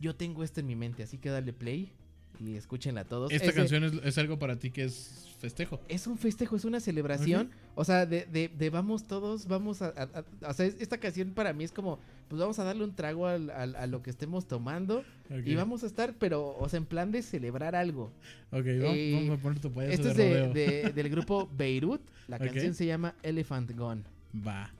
yo 0.00 0.16
tengo 0.16 0.42
esta 0.42 0.60
en 0.60 0.66
mi 0.66 0.74
mente, 0.76 1.02
así 1.02 1.18
que 1.18 1.28
dale 1.28 1.52
play 1.52 1.92
y 2.40 2.56
escúchenla 2.56 3.04
todos. 3.04 3.30
Esta 3.30 3.48
Es 3.48 3.54
de- 3.54 3.60
canción 3.60 3.84
es, 3.84 3.92
es 4.02 4.18
algo 4.18 4.38
para 4.38 4.56
ti 4.56 4.70
que 4.70 4.84
es 4.84 5.26
festejo. 5.38 5.80
es 5.88 6.06
un 6.06 6.18
festejo, 6.18 6.56
es 6.56 6.64
una 6.64 6.80
celebración. 6.80 7.50
O 7.74 7.84
sea, 7.84 8.06
de, 8.06 8.26
de, 8.26 8.48
de 8.48 8.70
vamos 8.70 9.04
todos, 9.06 9.46
vamos 9.46 9.82
a, 9.82 9.86
a- 9.88 10.24
a- 10.44 10.50
O 10.50 10.52
sea, 10.54 10.66
es- 10.66 10.76
esta 10.80 10.98
canción 10.98 11.30
para 11.30 11.52
mí 11.52 11.64
es 11.64 11.72
como, 11.72 11.98
pues 12.28 12.40
vamos 12.40 12.58
a 12.58 12.64
darle 12.64 12.84
un 12.84 12.94
trago 12.94 13.26
al- 13.26 13.50
al- 13.50 13.76
a 13.76 13.86
lo 13.86 14.02
que 14.02 14.10
estemos 14.10 14.46
tomando. 14.46 15.04
Y 15.44 15.54
vamos 15.54 15.82
a 15.84 15.86
estar, 15.86 16.14
pero, 16.18 16.56
o 16.58 16.68
sea, 16.68 16.78
en 16.78 16.86
plan 16.86 17.12
de 17.12 17.22
celebrar 17.22 17.74
algo. 17.76 18.10
Ok, 18.50 18.64
vamos, 18.80 18.96
Eh, 18.96 19.12
vamos 19.14 19.38
a 19.38 19.42
poner 19.42 19.60
tu 19.60 19.70
payaso 19.72 19.94
Esto 19.94 20.08
es 20.10 20.16
de 20.16 20.92
del 20.94 21.08
grupo 21.10 21.48
Beirut. 21.56 22.00
La 22.28 22.38
canción 22.72 22.74
se 22.74 22.86
llama 22.86 23.14
Elephant 23.22 23.70
Gone. 23.76 24.02
Va. 24.46 24.72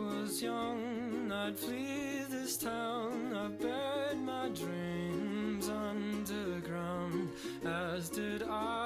Was 0.00 0.42
young, 0.42 1.30
I'd 1.32 1.58
flee 1.58 2.22
this 2.30 2.56
town. 2.56 3.34
I 3.34 3.48
buried 3.48 4.22
my 4.22 4.48
dreams 4.48 5.68
underground. 5.68 7.30
As 7.64 8.08
did 8.08 8.42
I. 8.42 8.79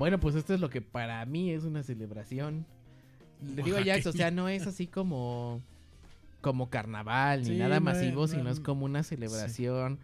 Bueno, 0.00 0.18
pues 0.18 0.34
esto 0.34 0.54
es 0.54 0.60
lo 0.60 0.70
que 0.70 0.80
para 0.80 1.22
mí 1.26 1.50
es 1.50 1.64
una 1.64 1.82
celebración. 1.82 2.64
Le 3.54 3.62
digo 3.62 3.76
a 3.76 3.84
Jax, 3.84 4.06
o 4.06 4.12
sea, 4.12 4.30
no 4.30 4.48
es 4.48 4.66
así 4.66 4.86
como 4.86 5.60
como 6.40 6.70
carnaval 6.70 7.42
ni 7.42 7.58
nada 7.58 7.80
masivo, 7.80 8.22
no- 8.22 8.26
sino 8.26 8.48
es 8.48 8.60
como 8.60 8.86
una 8.86 9.02
celebración 9.02 9.98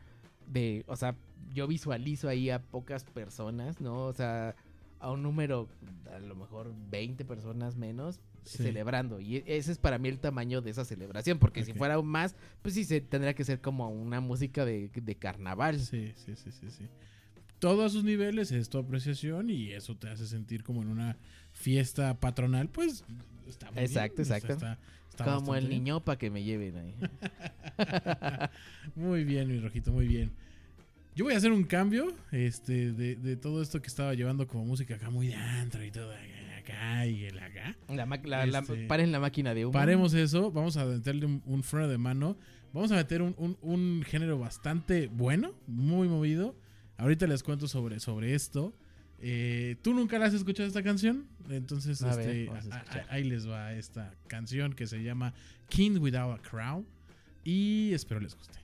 de, 0.48 0.84
o 0.86 0.96
sea, 0.96 1.16
yo 1.54 1.66
visualizo 1.66 2.28
ahí 2.28 2.50
a 2.50 2.60
pocas 2.60 3.04
personas, 3.04 3.80
¿no? 3.80 4.04
O 4.04 4.12
sea, 4.12 4.54
a 5.00 5.10
un 5.10 5.22
número, 5.22 5.66
a 6.14 6.18
lo 6.18 6.34
mejor 6.36 6.74
20 6.90 7.24
personas 7.24 7.74
menos, 7.76 8.20
Sí. 8.44 8.58
celebrando. 8.64 9.18
Y 9.18 9.42
ese 9.46 9.72
es 9.72 9.78
para 9.78 9.96
mí 9.96 10.10
el 10.10 10.18
tamaño 10.18 10.60
de 10.60 10.72
esa 10.72 10.84
celebración, 10.84 11.38
porque 11.38 11.64
si 11.64 11.72
fuera 11.72 12.02
más, 12.02 12.36
pues 12.60 12.74
sí, 12.74 12.84
se, 12.84 13.00
tendría 13.00 13.32
que 13.34 13.44
ser 13.44 13.62
como 13.62 13.88
una 13.88 14.20
música 14.20 14.66
de, 14.66 14.90
de 14.94 15.14
carnaval. 15.14 15.80
Sí, 15.80 16.12
sí, 16.16 16.36
sí, 16.36 16.52
sí, 16.52 16.70
sí. 16.70 16.86
Todo 17.58 17.84
a 17.84 17.88
sus 17.88 18.04
niveles 18.04 18.52
es 18.52 18.68
tu 18.68 18.78
apreciación 18.78 19.48
y 19.50 19.72
eso 19.72 19.96
te 19.96 20.08
hace 20.08 20.26
sentir 20.26 20.62
como 20.62 20.82
en 20.82 20.88
una 20.88 21.16
fiesta 21.52 22.18
patronal, 22.20 22.68
pues 22.68 23.04
está 23.48 23.70
muy 23.70 23.82
Exacto, 23.82 24.22
bien, 24.22 24.32
exacto. 24.34 24.52
está- 24.52 24.78
está 25.08 25.24
como 25.24 25.54
el 25.54 25.66
bien. 25.66 25.84
niño 25.84 26.04
para 26.04 26.18
que 26.18 26.30
me 26.30 26.42
lleven 26.44 26.76
ahí. 26.76 26.94
muy 28.94 29.24
bien, 29.24 29.48
mi 29.48 29.58
rojito, 29.60 29.92
muy 29.92 30.06
bien. 30.06 30.32
Yo 31.14 31.24
voy 31.24 31.32
a 31.34 31.38
hacer 31.38 31.50
un 31.52 31.64
cambio 31.64 32.12
este, 32.30 32.92
de, 32.92 33.16
de 33.16 33.36
todo 33.36 33.62
esto 33.62 33.80
que 33.80 33.88
estaba 33.88 34.12
llevando 34.14 34.46
como 34.46 34.66
música 34.66 34.96
acá 34.96 35.08
muy 35.08 35.28
de 35.28 35.34
antro 35.34 35.82
y 35.82 35.90
todo 35.90 36.12
acá 36.58 37.06
y 37.06 37.24
el 37.24 37.38
acá. 37.38 37.74
La, 37.88 38.04
ma- 38.04 38.20
la- 38.22 38.44
la- 38.44 38.58
Este, 38.58 38.86
paren 38.86 39.12
la 39.12 39.20
máquina 39.20 39.54
de 39.54 39.64
humo. 39.64 39.72
Paremos 39.72 40.12
eso, 40.12 40.50
vamos 40.52 40.76
a 40.76 40.84
meterle 40.84 41.24
un, 41.24 41.42
un 41.46 41.62
freno 41.62 41.88
de 41.88 41.96
mano. 41.96 42.36
Vamos 42.74 42.92
a 42.92 42.96
meter 42.96 43.22
un, 43.22 43.34
un- 43.38 43.56
un 43.62 44.02
género 44.06 44.38
bastante 44.38 45.06
bueno, 45.06 45.54
muy 45.66 46.06
movido. 46.08 46.54
Ahorita 46.98 47.26
les 47.26 47.42
cuento 47.42 47.68
sobre, 47.68 48.00
sobre 48.00 48.34
esto. 48.34 48.74
Eh, 49.18 49.76
¿Tú 49.82 49.94
nunca 49.94 50.18
la 50.18 50.26
has 50.26 50.34
escuchado 50.34 50.66
esta 50.66 50.82
canción? 50.82 51.26
Entonces, 51.48 52.02
A 52.02 52.10
este, 52.10 52.48
a 52.50 52.54
a- 53.00 53.06
ahí 53.14 53.24
les 53.24 53.48
va 53.48 53.72
esta 53.74 54.14
canción 54.26 54.72
que 54.74 54.86
se 54.86 55.02
llama 55.02 55.32
King 55.68 55.98
Without 56.00 56.38
a 56.38 56.42
Crown. 56.42 56.86
Y 57.44 57.92
espero 57.92 58.20
les 58.20 58.34
guste. 58.36 58.58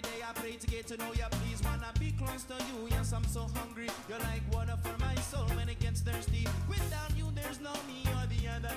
Day 0.00 0.20
I 0.28 0.32
pray 0.32 0.52
to 0.52 0.66
get 0.66 0.86
to 0.88 0.96
know 0.96 1.12
you 1.12 1.24
Please 1.42 1.62
wanna 1.62 1.92
be 1.98 2.12
close 2.12 2.44
to 2.44 2.54
you. 2.54 2.88
Yes 2.90 3.12
I'm 3.12 3.24
so 3.24 3.46
hungry. 3.54 3.88
You're 4.08 4.18
like 4.30 4.42
water 4.52 4.76
for 4.82 4.96
my 4.98 5.14
soul 5.30 5.46
when 5.56 5.68
it 5.68 5.78
gets 5.80 6.00
thirsty. 6.00 6.46
Without 6.68 7.16
you 7.16 7.26
there's 7.34 7.60
no 7.60 7.72
me 7.88 8.04
You're 8.04 8.26
the 8.32 8.48
air 8.48 8.58
that 8.60 8.76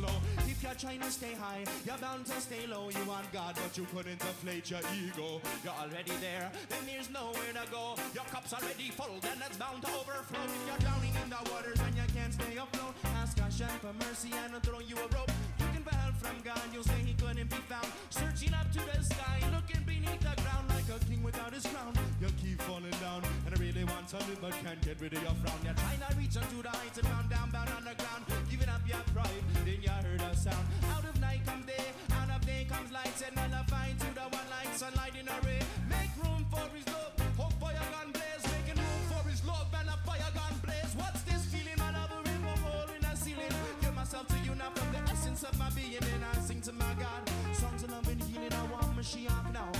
slow. 0.00 0.16
If 0.48 0.62
you're 0.62 0.74
trying 0.74 1.00
to 1.00 1.10
stay 1.10 1.34
high, 1.34 1.64
you're 1.84 1.98
bound 1.98 2.26
to 2.26 2.40
stay 2.40 2.66
low. 2.66 2.88
You 2.88 3.04
want 3.04 3.30
God, 3.32 3.54
but 3.56 3.76
you 3.76 3.84
couldn't 3.92 4.20
inflate 4.20 4.70
your 4.70 4.80
ego. 4.96 5.40
You're 5.64 5.76
already 5.76 6.16
there, 6.20 6.50
then 6.68 6.82
there's 6.86 7.10
nowhere 7.10 7.52
to 7.52 7.64
go. 7.70 7.94
Your 8.14 8.24
cup's 8.32 8.52
already 8.52 8.88
full, 8.90 9.20
then 9.20 9.38
it's 9.44 9.56
bound 9.56 9.82
to 9.82 9.88
overflow. 9.88 10.44
If 10.44 10.62
you're 10.66 10.82
drowning 10.84 11.14
in 11.22 11.28
the 11.28 11.42
waters 11.52 11.80
and 11.84 11.94
you 11.96 12.06
can't 12.16 12.32
stay 12.32 12.56
afloat, 12.56 12.94
ask 13.20 13.38
Hashem 13.38 13.76
for 13.80 13.94
mercy 14.04 14.32
and 14.44 14.54
I'll 14.54 14.60
throw 14.60 14.80
you 14.80 14.96
a 14.96 15.06
rope. 15.16 15.32
Looking 15.60 15.84
for 15.84 15.94
help 15.94 16.16
from 16.16 16.36
God, 16.44 16.64
you'll 16.72 16.84
say 16.84 17.00
he 17.04 17.14
couldn't 17.14 17.50
be 17.50 17.60
found. 17.68 17.90
Searching 18.10 18.54
up 18.54 18.68
to 18.72 18.80
the 18.80 18.98
sky, 19.04 19.38
looking 19.52 19.84
beneath 19.84 20.20
the 20.20 20.34
ground 20.42 20.69
a 20.90 20.98
king 21.06 21.22
without 21.22 21.52
his 21.52 21.66
crown. 21.66 21.94
You 22.20 22.28
keep 22.42 22.60
falling 22.62 22.96
down, 23.00 23.22
and 23.46 23.54
I 23.54 23.58
really 23.60 23.84
want 23.84 24.08
to 24.08 24.16
live, 24.16 24.38
but 24.40 24.52
can't 24.62 24.80
get 24.82 25.00
rid 25.00 25.12
of 25.14 25.22
your 25.22 25.34
frown. 25.42 25.58
You're 25.62 25.74
trying 25.74 26.02
to 26.02 26.10
reach 26.18 26.36
unto 26.36 26.62
the 26.62 26.70
heights 26.70 26.98
and 26.98 27.06
found 27.06 27.30
down, 27.30 27.50
bound 27.50 27.70
on 27.70 27.84
the 27.84 27.94
ground. 27.94 28.22
Giving 28.50 28.68
up 28.68 28.82
your 28.86 29.02
pride, 29.14 29.42
then 29.64 29.78
you 29.80 29.90
heard 29.90 30.20
a 30.20 30.36
sound. 30.36 30.66
Out 30.90 31.04
of 31.04 31.20
night 31.20 31.46
comes 31.46 31.66
day, 31.66 31.86
out 32.12 32.30
of 32.30 32.42
day 32.46 32.66
comes 32.68 32.90
light, 32.90 33.14
and 33.22 33.34
nullifying 33.36 33.96
to 33.98 34.08
the 34.14 34.26
one 34.34 34.48
light, 34.50 34.72
sunlight 34.74 35.14
in 35.14 35.26
a 35.28 35.36
ray. 35.46 35.62
Make 35.88 36.12
room 36.18 36.42
for 36.50 36.66
his 36.74 36.86
love, 36.90 37.14
hope 37.38 37.54
fire 37.62 37.86
gun 37.94 38.10
blaze, 38.10 38.44
making 38.50 38.78
room 38.82 39.02
for 39.06 39.22
his 39.30 39.40
love 39.46 39.70
and 39.78 39.88
a 39.88 39.96
fire 40.02 40.32
gun 40.34 40.54
blaze. 40.64 40.92
What's 40.98 41.22
this 41.22 41.46
feeling? 41.54 41.78
My 41.78 41.90
love 41.94 42.10
a 42.10 42.18
river 42.26 42.56
hole 42.66 42.90
in 42.90 43.02
the 43.02 43.14
ceiling. 43.14 43.54
Give 43.80 43.94
myself 43.94 44.26
to 44.26 44.38
you 44.42 44.54
now 44.58 44.70
from 44.74 44.90
the 44.90 45.00
essence 45.06 45.42
of 45.46 45.54
my 45.58 45.70
being, 45.70 46.02
and 46.02 46.24
I 46.26 46.34
sing 46.42 46.60
to 46.66 46.72
my 46.72 46.92
God. 46.98 47.22
Songs 47.54 47.82
of 47.84 47.90
love 47.90 48.08
and 48.08 48.22
healing, 48.22 48.52
I 48.52 48.62
want 48.72 48.90
Mashiach 48.98 49.54
now. 49.54 49.70
Time 49.70 49.79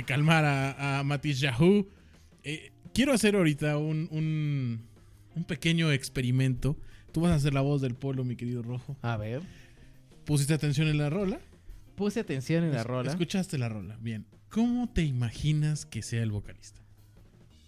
que 0.00 0.04
calmar 0.04 0.44
a, 0.44 0.98
a 1.00 1.02
Matiz 1.04 1.40
Yahoo. 1.40 1.88
Eh, 2.44 2.70
quiero 2.94 3.12
hacer 3.12 3.34
ahorita 3.36 3.76
un, 3.78 4.08
un, 4.10 4.82
un 5.34 5.44
pequeño 5.44 5.90
experimento. 5.92 6.76
Tú 7.12 7.20
vas 7.22 7.32
a 7.32 7.34
hacer 7.36 7.54
la 7.54 7.60
voz 7.62 7.80
del 7.80 7.94
polo, 7.94 8.24
mi 8.24 8.36
querido 8.36 8.62
Rojo. 8.62 8.96
A 9.02 9.16
ver. 9.16 9.42
¿Pusiste 10.24 10.54
atención 10.54 10.88
en 10.88 10.98
la 10.98 11.10
rola? 11.10 11.40
Puse 11.96 12.20
atención 12.20 12.64
en 12.64 12.72
la 12.72 12.84
rola. 12.84 13.10
Escuchaste 13.10 13.58
la 13.58 13.68
rola. 13.68 13.96
Bien. 14.00 14.24
¿Cómo 14.50 14.88
te 14.88 15.02
imaginas 15.02 15.84
que 15.84 16.02
sea 16.02 16.22
el 16.22 16.30
vocalista? 16.30 16.80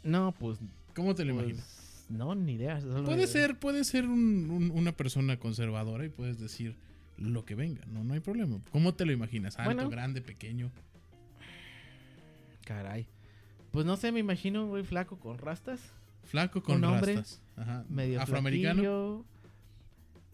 No, 0.02 0.32
pues. 0.38 0.58
¿Cómo 0.94 1.14
te 1.14 1.24
lo 1.24 1.34
pues, 1.34 1.46
imaginas? 1.46 2.06
No, 2.10 2.34
ni 2.34 2.52
idea. 2.54 2.78
Puede 3.04 3.26
ser, 3.26 3.58
puede 3.58 3.84
ser 3.84 4.06
un- 4.06 4.50
un- 4.50 4.70
una 4.72 4.92
persona 4.92 5.38
conservadora 5.38 6.04
y 6.04 6.08
puedes 6.10 6.38
decir 6.38 6.76
lo 7.18 7.44
que 7.44 7.54
venga. 7.54 7.82
No, 7.86 8.02
no 8.04 8.14
hay 8.14 8.20
problema. 8.20 8.60
¿Cómo 8.72 8.94
te 8.94 9.04
lo 9.04 9.12
imaginas? 9.12 9.58
Alto, 9.58 9.74
Bueno. 9.74 9.90
grande, 9.90 10.20
pequeño. 10.22 10.70
Caray. 12.70 13.06
Pues 13.72 13.84
no 13.84 13.96
sé, 13.96 14.12
me 14.12 14.20
imagino 14.20 14.62
un 14.62 14.70
güey 14.70 14.84
flaco 14.84 15.18
con 15.18 15.38
rastas. 15.38 15.80
Flaco 16.22 16.62
con 16.62 16.76
Un 16.76 16.84
hombre 16.84 17.16
rastas. 17.16 17.42
Ajá. 17.56 17.84
Medio 17.88 18.20
Afroamericano. 18.20 18.74
flaquillo. 18.74 19.24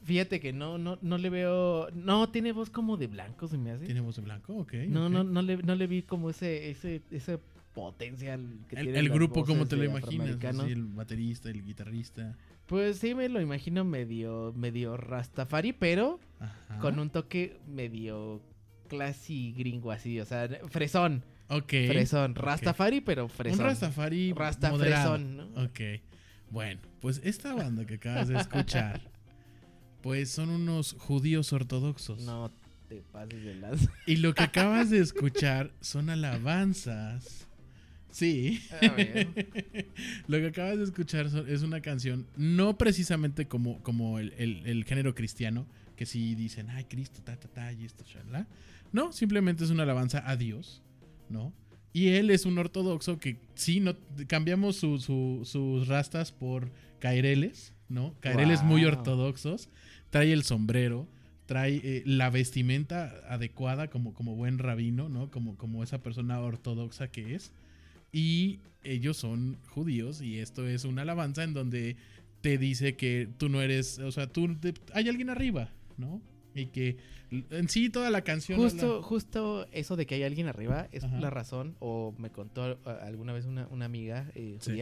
Fíjate 0.05 0.39
que 0.39 0.53
no, 0.53 0.77
no, 0.77 0.99
no 1.01 1.17
le 1.17 1.31
veo. 1.31 1.89
No, 1.95 2.29
tiene 2.29 2.53
voz 2.53 2.69
como 2.69 2.99
de 2.99 3.07
blanco, 3.07 3.49
se 3.49 3.57
me 3.57 3.71
hace. 3.71 3.87
Tiene 3.87 4.03
voz 4.03 4.17
de 4.17 4.23
blanco, 4.23 4.55
ok. 4.55 4.75
no, 4.89 5.07
ok. 5.07 5.13
no, 5.13 5.25
no 5.25 5.43
le, 5.43 5.57
no 5.57 5.75
le 5.75 5.87
vi 5.87 6.03
como 6.03 6.29
ese, 6.29 6.71
ese, 6.71 7.01
ese 7.11 7.39
potencial 7.75 8.41
que 8.69 8.77
El, 8.77 8.83
tienen 8.85 8.97
el 9.05 9.09
grupo, 9.11 9.45
¿cómo 9.45 9.61
voces 9.61 9.71
te 9.71 9.77
lo 9.77 9.85
imaginas? 9.85 10.45
Así, 10.45 10.73
el 10.73 10.85
baterista, 10.85 11.49
el 11.49 11.65
guitarrista. 11.65 12.37
Pues 12.67 12.99
sí, 12.99 13.15
me 13.15 13.29
lo 13.31 13.41
imagino 13.41 13.83
medio, 13.85 14.53
medio 14.55 14.97
Rastafari, 14.99 15.73
pero 15.73 16.21
Ajá. 16.41 16.79
con 16.81 16.99
un 16.99 17.09
toque 17.09 17.59
medio 17.67 18.43
classy 18.89 19.53
gringo 19.53 19.91
así, 19.91 20.21
o 20.21 20.25
sea, 20.27 20.49
fresón, 20.69 21.25
Ok. 21.49 21.69
fresón. 21.89 22.35
Rastafari, 22.35 23.01
pero 23.01 23.29
fresón. 23.29 23.61
Un 23.61 23.67
Rastafari 23.67 24.33
Rasta 24.33 24.71
moderado. 24.71 25.15
fresón, 25.17 25.37
¿no? 25.37 25.63
Ok. 25.65 25.81
Bueno, 26.51 26.81
pues 27.01 27.21
esta 27.25 27.55
banda 27.55 27.85
que 27.87 27.95
acabas 27.95 28.29
de 28.29 28.37
escuchar, 28.39 29.01
pues 30.03 30.31
son 30.31 30.51
unos 30.51 30.95
judíos 30.99 31.53
ortodoxos. 31.53 32.21
No 32.23 32.53
te 32.89 33.03
pases 33.13 33.43
de 33.45 33.55
las. 33.57 33.89
Y 34.07 34.17
lo 34.23 34.35
que 34.35 34.43
acabas 34.45 34.91
de 34.91 34.99
escuchar 35.01 35.73
son 35.81 36.11
alabanzas. 36.11 37.47
Sí. 38.11 38.63
A 38.81 38.89
ver. 38.95 39.29
lo 40.27 40.39
que 40.39 40.47
acabas 40.47 40.79
de 40.79 40.85
escuchar 40.85 41.27
es 41.49 41.63
una 41.63 41.81
canción, 41.83 42.27
no 42.37 42.79
precisamente 42.79 43.47
como, 43.47 43.83
como 43.83 44.19
el, 44.19 44.33
el- 44.39 44.63
el 44.67 44.85
género 44.85 45.15
cristiano, 45.15 45.67
que 45.97 46.07
si 46.07 46.35
dicen, 46.35 46.71
ay, 46.71 46.85
Cristo, 46.85 47.21
ta, 47.23 47.37
ta, 47.37 47.49
ta, 47.49 47.73
y 47.73 47.85
esto, 47.85 48.05
shalala. 48.05 48.47
No, 48.93 49.13
simplemente 49.13 49.65
es 49.65 49.71
una 49.71 49.83
alabanza 49.83 50.23
a 50.27 50.37
Dios, 50.37 50.83
¿no? 51.29 51.53
Y 51.93 52.09
él 52.09 52.31
es 52.31 52.45
un 52.45 52.59
ortodoxo 52.59 53.19
que 53.19 53.39
sí, 53.55 53.81
no, 53.81 53.95
cambiamos 54.27 54.77
su- 54.77 54.99
su- 54.99 55.43
sus 55.45 55.89
rastas 55.89 56.31
por 56.33 56.71
caireles, 56.99 57.73
¿no? 57.89 58.15
Caireles 58.21 58.63
muy 58.63 58.83
ortodoxos. 58.85 59.69
Trae 60.11 60.33
el 60.33 60.43
sombrero, 60.43 61.09
trae 61.47 61.81
eh, 61.83 62.03
la 62.05 62.29
vestimenta 62.31 63.15
adecuada 63.29 63.89
como, 63.89 64.13
como 64.13 64.35
buen 64.35 64.59
rabino, 64.59 65.09
¿no? 65.09 65.31
Como, 65.31 65.57
como 65.57 65.83
esa 65.83 66.03
persona 66.03 66.39
ortodoxa 66.41 67.09
que 67.09 67.35
es. 67.35 67.53
Y 68.13 68.61
ellos 68.85 69.17
son 69.17 69.57
judíos 69.71 70.21
y 70.23 70.39
esto 70.39 70.67
es 70.69 70.85
una 70.85 71.03
alabanza 71.03 71.45
en 71.45 71.55
donde 71.55 71.97
te 72.41 72.59
dice 72.59 72.95
que 72.97 73.29
tú 73.39 73.49
no 73.49 73.63
eres, 73.63 73.99
o 73.99 74.13
sea, 74.13 74.27
tú 74.27 74.55
te- 74.57 74.75
hay 74.95 75.09
alguien 75.09 75.31
arriba, 75.31 75.71
¿no? 75.97 76.21
Y 76.57 76.67
que 76.67 76.97
en 77.51 77.69
sí 77.69 77.91
toda 77.91 78.11
la 78.11 78.23
canción 78.23 78.59
Justo, 78.59 78.95
habla- 78.97 79.03
justo 79.07 79.67
eso 79.73 79.97
de 79.97 80.07
que 80.07 80.15
hay 80.17 80.23
alguien 80.23 80.47
arriba 80.49 80.89
es 80.93 81.05
Ajá. 81.05 81.21
la 81.21 81.31
razón, 81.31 81.77
o 81.81 82.15
me 82.19 82.31
contó 82.31 82.79
alguna 83.03 83.33
vez 83.33 83.45
una, 83.45 83.67
una 83.69 83.85
amiga 83.85 84.31
eh, 84.35 84.57
Sí. 84.61 84.81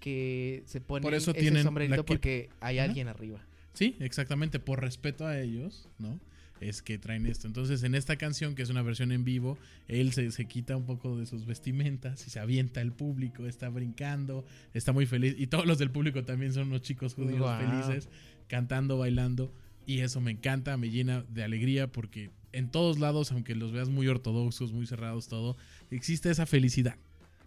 que 0.00 0.62
se 0.66 0.80
pone 0.80 1.02
Por 1.02 1.14
eso 1.14 1.32
ese 1.34 1.62
sombrerito 1.62 2.04
porque 2.04 2.50
hay 2.60 2.78
Ajá. 2.78 2.88
alguien 2.88 3.08
arriba. 3.08 3.40
Sí, 3.74 3.96
exactamente, 4.00 4.58
por 4.58 4.80
respeto 4.80 5.26
a 5.26 5.38
ellos, 5.40 5.88
¿no? 5.98 6.18
Es 6.60 6.82
que 6.82 6.98
traen 6.98 7.24
esto. 7.26 7.46
Entonces, 7.46 7.84
en 7.84 7.94
esta 7.94 8.16
canción, 8.16 8.56
que 8.56 8.62
es 8.62 8.70
una 8.70 8.82
versión 8.82 9.12
en 9.12 9.22
vivo, 9.24 9.56
él 9.86 10.12
se, 10.12 10.32
se 10.32 10.46
quita 10.46 10.76
un 10.76 10.86
poco 10.86 11.16
de 11.16 11.24
sus 11.26 11.46
vestimentas 11.46 12.26
y 12.26 12.30
se 12.30 12.40
avienta 12.40 12.80
al 12.80 12.92
público, 12.92 13.46
está 13.46 13.68
brincando, 13.68 14.44
está 14.74 14.92
muy 14.92 15.06
feliz. 15.06 15.36
Y 15.38 15.46
todos 15.46 15.66
los 15.66 15.78
del 15.78 15.92
público 15.92 16.24
también 16.24 16.52
son 16.52 16.66
unos 16.68 16.82
chicos 16.82 17.14
judíos 17.14 17.48
felices, 17.60 18.08
cantando, 18.48 18.98
bailando. 18.98 19.52
Y 19.88 20.00
eso 20.00 20.20
me 20.20 20.30
encanta, 20.32 20.76
me 20.76 20.90
llena 20.90 21.24
de 21.30 21.42
alegría 21.42 21.90
porque 21.90 22.30
en 22.52 22.70
todos 22.70 22.98
lados, 22.98 23.32
aunque 23.32 23.54
los 23.54 23.72
veas 23.72 23.88
muy 23.88 24.06
ortodoxos, 24.06 24.70
muy 24.72 24.86
cerrados, 24.86 25.28
todo, 25.28 25.56
existe 25.90 26.30
esa 26.30 26.44
felicidad 26.44 26.96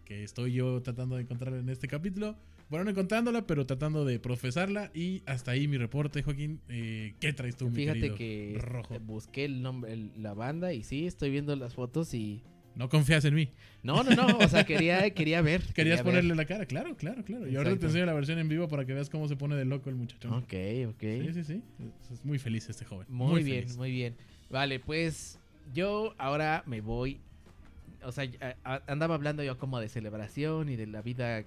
que 0.05 0.23
estoy 0.23 0.53
yo 0.53 0.81
tratando 0.81 1.15
de 1.17 1.21
encontrar 1.21 1.53
en 1.53 1.69
este 1.69 1.87
capítulo. 1.87 2.35
Bueno, 2.69 2.85
no 2.85 2.89
encontrándola, 2.91 3.45
pero 3.45 3.65
tratando 3.67 4.05
de 4.05 4.17
profesarla. 4.19 4.89
Y 4.95 5.21
hasta 5.27 5.51
ahí 5.51 5.67
mi 5.67 5.77
reporte, 5.77 6.23
Joaquín. 6.23 6.61
Eh, 6.67 7.13
¿Qué 7.19 7.31
traes 7.31 7.57
tú, 7.57 7.69
mi 7.69 7.75
Fíjate 7.75 7.99
querido 7.99 8.15
que 8.17 8.55
Rojo? 8.59 8.99
busqué 9.01 9.45
el 9.45 9.61
nombre, 9.61 9.93
el- 9.93 10.11
la 10.17 10.33
banda 10.33 10.73
y 10.73 10.81
sí, 10.83 11.05
estoy 11.05 11.29
viendo 11.29 11.55
las 11.55 11.75
fotos 11.75 12.13
y... 12.15 12.41
No 12.76 12.89
confías 12.89 13.26
en 13.26 13.36
mí. 13.36 13.49
No, 13.84 14.03
no, 14.03 14.11
no, 14.11 14.38
o 14.38 14.47
sea, 14.47 14.63
quería, 14.63 15.09
quería 15.11 15.41
ver. 15.41 15.61
Querías 15.74 15.74
quería 15.76 15.95
ver. 15.95 16.03
ponerle 16.05 16.36
la 16.36 16.45
cara, 16.45 16.65
claro, 16.65 16.95
claro, 16.95 17.24
claro. 17.24 17.47
Y 17.47 17.55
ahora 17.55 17.76
te 17.76 17.86
enseño 17.86 18.05
la 18.05 18.13
versión 18.13 18.39
en 18.39 18.47
vivo 18.47 18.67
para 18.67 18.86
que 18.86 18.93
veas 18.93 19.09
cómo 19.09 19.28
se 19.28 19.36
pone 19.36 19.55
de 19.55 19.65
loco 19.65 19.89
el 19.89 19.95
muchachón. 19.95 20.34
Ok, 20.34 20.53
ok. 20.89 20.99
Sí, 21.01 21.34
sí, 21.34 21.43
sí. 21.43 21.61
Es- 22.11 22.24
muy 22.24 22.39
feliz 22.39 22.69
este 22.69 22.86
joven. 22.86 23.07
Muy, 23.09 23.43
bien, 23.43 23.63
feliz. 23.63 23.78
muy 23.78 23.91
bien. 23.91 24.15
Vale, 24.49 24.80
pues 24.80 25.39
yo 25.74 26.13
ahora 26.17 26.63
me 26.65 26.82
voy. 26.82 27.19
O 28.03 28.11
sea, 28.11 28.28
andaba 28.88 29.15
hablando 29.15 29.43
yo 29.43 29.57
como 29.57 29.80
de 29.80 29.89
celebración 29.89 30.69
y 30.69 30.76
de 30.76 30.88
la 30.88 31.01
vida 31.01 31.43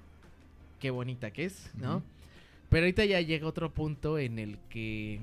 qué 0.81 0.91
bonita 0.91 1.31
que 1.33 1.47
es, 1.47 1.71
¿no? 1.75 2.03
Pero 2.69 2.85
ahorita 2.85 3.05
ya 3.05 3.21
llega 3.21 3.47
otro 3.47 3.73
punto 3.73 4.19
en 4.19 4.39
el 4.39 4.59
que 4.69 5.21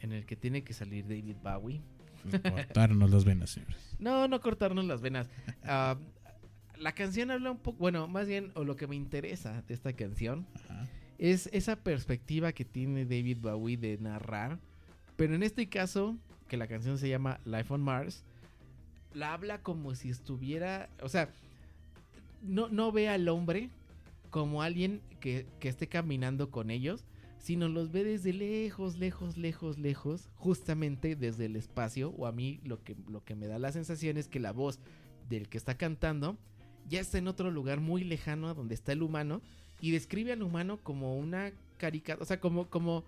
en 0.00 0.12
el 0.12 0.26
que 0.26 0.36
tiene 0.36 0.62
que 0.62 0.72
salir 0.74 1.04
David 1.08 1.36
Bowie. 1.42 1.80
Cortarnos 2.30 3.10
las 3.10 3.24
venas, 3.24 3.50
señores. 3.50 3.76
No, 3.98 4.28
no 4.28 4.40
cortarnos 4.40 4.84
las 4.84 5.00
venas. 5.00 5.28
Ah, 5.64 5.96
la 6.78 6.92
canción 6.92 7.30
habla 7.30 7.50
un 7.50 7.58
poco, 7.58 7.78
bueno, 7.78 8.08
más 8.08 8.26
bien, 8.26 8.50
o 8.54 8.64
lo 8.64 8.76
que 8.76 8.86
me 8.86 8.96
interesa 8.96 9.62
de 9.62 9.74
esta 9.74 9.92
canción 9.92 10.46
Ajá. 10.54 10.86
es 11.18 11.48
esa 11.52 11.76
perspectiva 11.76 12.52
que 12.52 12.64
tiene 12.64 13.04
David 13.04 13.38
Bowie 13.40 13.76
de 13.76 13.98
narrar. 13.98 14.58
Pero 15.16 15.34
en 15.34 15.42
este 15.42 15.68
caso, 15.68 16.16
que 16.48 16.56
la 16.56 16.66
canción 16.66 16.98
se 16.98 17.08
llama 17.08 17.40
Life 17.44 17.72
on 17.72 17.82
Mars, 17.82 18.24
la 19.14 19.32
habla 19.32 19.58
como 19.58 19.94
si 19.94 20.10
estuviera, 20.10 20.88
o 21.00 21.08
sea, 21.08 21.28
no, 22.42 22.68
no 22.68 22.90
ve 22.90 23.08
al 23.08 23.28
hombre 23.28 23.70
como 24.30 24.62
alguien 24.62 25.00
que, 25.20 25.46
que 25.60 25.68
esté 25.68 25.86
caminando 25.86 26.50
con 26.50 26.70
ellos, 26.70 27.04
sino 27.44 27.68
los 27.68 27.92
ve 27.92 28.04
desde 28.04 28.32
lejos, 28.32 28.96
lejos, 28.96 29.36
lejos, 29.36 29.78
lejos, 29.78 30.30
justamente 30.36 31.14
desde 31.14 31.44
el 31.44 31.56
espacio, 31.56 32.08
o 32.16 32.26
a 32.26 32.32
mí 32.32 32.58
lo 32.64 32.82
que, 32.82 32.96
lo 33.06 33.22
que 33.22 33.34
me 33.34 33.46
da 33.46 33.58
la 33.58 33.70
sensación 33.70 34.16
es 34.16 34.28
que 34.28 34.40
la 34.40 34.52
voz 34.52 34.78
del 35.28 35.50
que 35.50 35.58
está 35.58 35.76
cantando 35.76 36.38
ya 36.88 37.00
está 37.00 37.18
en 37.18 37.28
otro 37.28 37.50
lugar 37.50 37.80
muy 37.80 38.02
lejano 38.02 38.48
a 38.48 38.54
donde 38.54 38.74
está 38.74 38.92
el 38.92 39.02
humano 39.02 39.42
y 39.82 39.90
describe 39.90 40.32
al 40.32 40.42
humano 40.42 40.78
como 40.82 41.18
una 41.18 41.52
caricatura, 41.76 42.22
o 42.22 42.26
sea, 42.26 42.40
como, 42.40 42.70
como, 42.70 43.04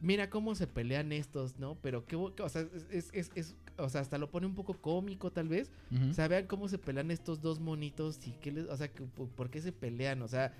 mira 0.00 0.30
cómo 0.30 0.54
se 0.54 0.68
pelean 0.68 1.10
estos, 1.10 1.58
¿no? 1.58 1.76
Pero 1.82 2.06
qué, 2.06 2.14
o 2.14 2.48
sea, 2.48 2.64
es, 2.92 3.10
es- 3.12 3.32
es- 3.34 3.56
o 3.76 3.88
sea, 3.88 4.02
hasta 4.02 4.18
lo 4.18 4.30
pone 4.30 4.46
un 4.46 4.54
poco 4.54 4.74
cómico 4.74 5.32
tal 5.32 5.48
vez, 5.48 5.68
Ujú. 5.90 6.10
o 6.10 6.12
sea, 6.14 6.28
vean 6.28 6.46
cómo 6.46 6.68
se 6.68 6.78
pelean 6.78 7.10
estos 7.10 7.40
dos 7.40 7.58
monitos 7.58 8.20
y 8.24 8.30
qué 8.40 8.52
les, 8.52 8.66
o 8.68 8.76
sea, 8.76 8.86
que- 8.86 9.02
por 9.02 9.50
qué 9.50 9.60
se 9.60 9.72
pelean, 9.72 10.22
o 10.22 10.28
sea, 10.28 10.52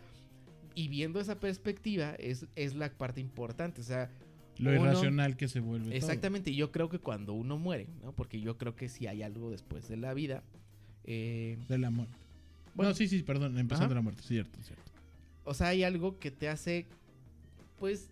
y 0.74 0.88
viendo 0.88 1.20
esa 1.20 1.40
perspectiva 1.40 2.14
es, 2.14 2.46
es 2.56 2.74
la 2.74 2.90
parte 2.92 3.20
importante, 3.20 3.80
o 3.80 3.84
sea, 3.84 4.10
Lo 4.58 4.70
uno- 4.70 4.82
irracional 4.82 5.36
que 5.36 5.48
se 5.48 5.60
vuelve. 5.60 5.86
todo. 5.86 5.94
Exactamente, 5.96 6.50
y 6.50 6.56
yo 6.56 6.70
creo 6.72 6.88
que 6.88 6.98
cuando 6.98 7.32
uno 7.34 7.58
muere, 7.58 7.88
¿no? 8.02 8.12
Porque 8.12 8.40
yo 8.40 8.56
creo 8.58 8.76
que 8.76 8.88
si 8.88 9.06
hay 9.06 9.22
algo 9.22 9.50
después 9.50 9.88
de 9.88 9.96
la 9.96 10.14
vida, 10.14 10.42
eh, 11.04 11.58
De 11.68 11.78
la 11.78 11.90
muerte. 11.90 12.12
Bueno. 12.14 12.74
Bueno, 12.74 12.94
sí, 12.94 13.08
sí, 13.08 13.22
perdón, 13.22 13.58
empezando 13.58 13.86
Ajá. 13.86 13.94
la 13.96 14.02
muerte, 14.02 14.22
cierto, 14.22 14.58
cierto. 14.62 14.82
o 15.44 15.54
sea, 15.54 15.68
hay 15.68 15.82
algo 15.82 16.18
que 16.18 16.30
te 16.30 16.48
hace, 16.48 16.86
pues, 17.78 18.10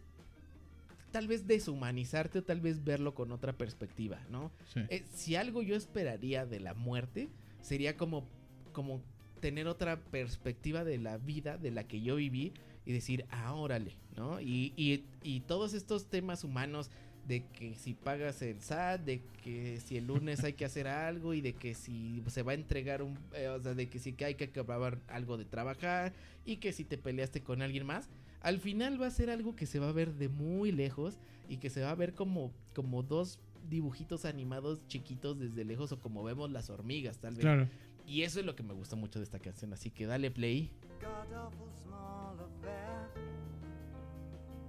tal 1.13 1.27
vez 1.29 1.47
deshumanizarte 1.47 2.41
o 2.41 2.43
tal 2.45 2.61
vez 2.61 2.83
verlo 2.85 3.15
con 3.15 3.31
otra 3.33 3.53
perspectiva, 3.53 4.19
¿no? 4.31 4.51
Sí. 4.75 4.81
Eh, 4.91 5.05
si 5.15 5.37
algo 5.37 5.63
yo 5.63 5.77
esperaría 5.77 6.45
de 6.45 6.61
la 6.61 6.75
muerte, 6.75 7.29
sería 7.63 7.97
como, 7.97 8.27
como 8.73 9.01
tener 9.39 9.67
otra 9.67 10.01
perspectiva 10.01 10.85
de 10.85 10.99
la 10.99 11.19
vida 11.19 11.59
de 11.59 11.71
la 11.71 11.85
que 11.85 12.01
yo 12.01 12.17
viví 12.17 12.53
y 12.85 12.93
decir, 12.93 13.27
ah, 13.31 13.55
órale, 13.55 13.97
¿no? 14.17 14.41
Y, 14.41 14.73
y, 14.77 15.05
y 15.23 15.41
todos 15.41 15.75
estos 15.75 16.07
temas 16.07 16.45
humanos 16.45 16.91
de 17.29 17.45
que 17.45 17.75
si 17.75 17.93
pagas 17.93 18.41
el 18.41 18.61
SAT, 18.61 19.03
de 19.03 19.21
que 19.45 19.81
si 19.81 19.99
el 19.99 20.07
lunes 20.07 20.43
hay 20.45 20.55
que 20.55 20.65
hacer 20.65 20.89
algo 20.89 21.35
y 21.35 21.43
de 21.43 21.53
que 21.53 21.75
si 21.75 22.23
se 22.29 22.43
va 22.43 22.53
a 22.53 22.55
entregar 22.55 23.03
un, 23.03 23.19
eh, 23.35 23.49
o 23.49 23.63
sea, 23.63 23.75
de 23.75 23.89
que 23.89 23.99
si 23.99 24.15
que 24.15 24.25
hay 24.25 24.35
que 24.35 24.45
acabar 24.45 24.99
algo 25.09 25.37
de 25.37 25.45
trabajar 25.45 26.15
y 26.47 26.57
que 26.57 26.73
si 26.73 26.85
te 26.85 26.97
peleaste 26.97 27.43
con 27.43 27.61
alguien 27.61 27.87
más, 27.87 28.09
al 28.41 28.59
final 28.59 29.01
va 29.01 29.07
a 29.07 29.11
ser 29.11 29.31
algo 29.31 29.55
que 29.55 29.67
se 29.67 29.79
va 29.79 29.89
a 29.91 29.93
ver 29.93 30.15
de 30.15 30.29
muy 30.29 30.73
lejos 30.73 31.19
y 31.49 31.59
que 31.59 31.69
se 31.69 31.83
va 31.83 31.91
a 31.91 31.95
ver 31.95 32.15
como, 32.15 32.53
como 32.75 33.03
dos 33.03 33.39
dibujitos 33.69 34.25
animados 34.25 34.87
chiquitos 34.89 35.39
desde 35.39 35.65
lejos 35.65 35.93
o 35.93 36.01
como 36.01 36.25
vemos 36.25 36.51
las 36.51 36.71
hormigas 36.71 37.19
tal 37.19 37.35
vez. 37.35 37.43
Claro. 37.43 37.69
Y 38.09 38.23
eso 38.23 38.41
es 38.41 38.47
lo 38.47 38.57
que 38.57 38.63
me 38.63 38.73
gustó 38.73 38.97
mucho 38.97 39.19
de 39.19 39.27
esta 39.27 39.39
canción, 39.39 39.71
así 39.75 39.91
que 39.91 40.07
dale 40.07 40.31
play. 40.31 40.73
God 40.99 41.37
awful 41.37 41.69
small 41.85 42.35
affair 42.41 43.11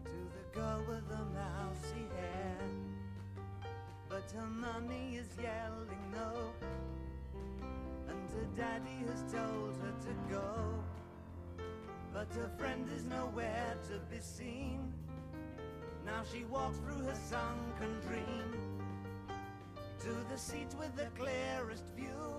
to 0.04 0.12
the 0.36 0.60
girl 0.60 0.84
with 0.90 1.08
the 1.08 1.24
mousy 1.34 2.06
hair. 2.18 2.58
But 4.10 4.30
her 4.32 4.46
mommy 4.46 5.16
is 5.16 5.30
yelling 5.42 6.12
no, 6.12 6.52
and 8.10 8.30
her 8.30 8.48
daddy 8.58 9.06
has 9.08 9.22
told 9.32 9.78
her 9.84 9.94
to 10.04 10.14
go. 10.30 10.84
But 12.12 12.28
her 12.36 12.50
friend 12.58 12.90
is 12.94 13.06
nowhere 13.06 13.78
to 13.88 14.00
be 14.14 14.20
seen. 14.20 14.94
Now 16.06 16.24
she 16.30 16.44
walks 16.44 16.78
through 16.80 17.06
her 17.06 17.16
sunken 17.16 18.02
dream 18.06 18.52
to 20.02 20.10
the 20.30 20.38
seat 20.38 20.76
with 20.78 20.94
the 20.98 21.08
clearest 21.18 21.86
view 21.96 22.39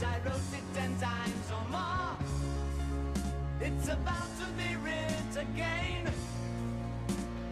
Cause 0.00 0.08
I 0.08 0.28
wrote 0.28 0.52
it 0.54 0.64
ten 0.74 0.96
times 0.96 1.52
or 1.52 1.68
more. 1.70 2.16
It's 3.60 3.88
about 3.88 4.30
to 4.38 4.46
be 4.56 4.74
writ 4.76 5.36
again. 5.36 6.10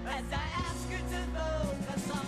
As 0.06 0.24
I 0.32 0.46
ask 0.56 0.90
you 0.90 0.96
to 0.96 1.20
focus 1.36 2.10
on 2.10 2.27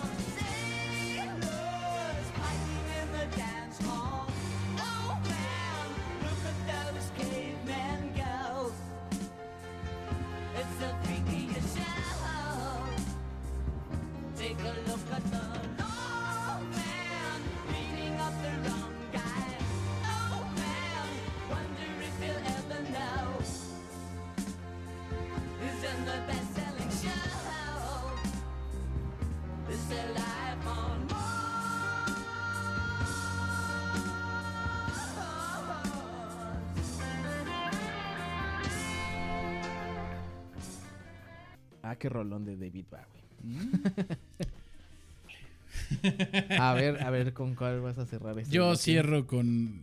qué 42.01 42.09
rolón 42.09 42.45
de 42.45 42.55
David 42.57 42.85
Bowie. 42.89 43.21
a 46.59 46.73
ver, 46.73 47.03
a 47.03 47.09
ver 47.09 47.33
con 47.33 47.55
cuál 47.55 47.81
vas 47.81 47.97
a 47.97 48.05
cerrar 48.05 48.37
este 48.39 48.53
Yo 48.53 48.75
cierro 48.75 49.25
con, 49.27 49.81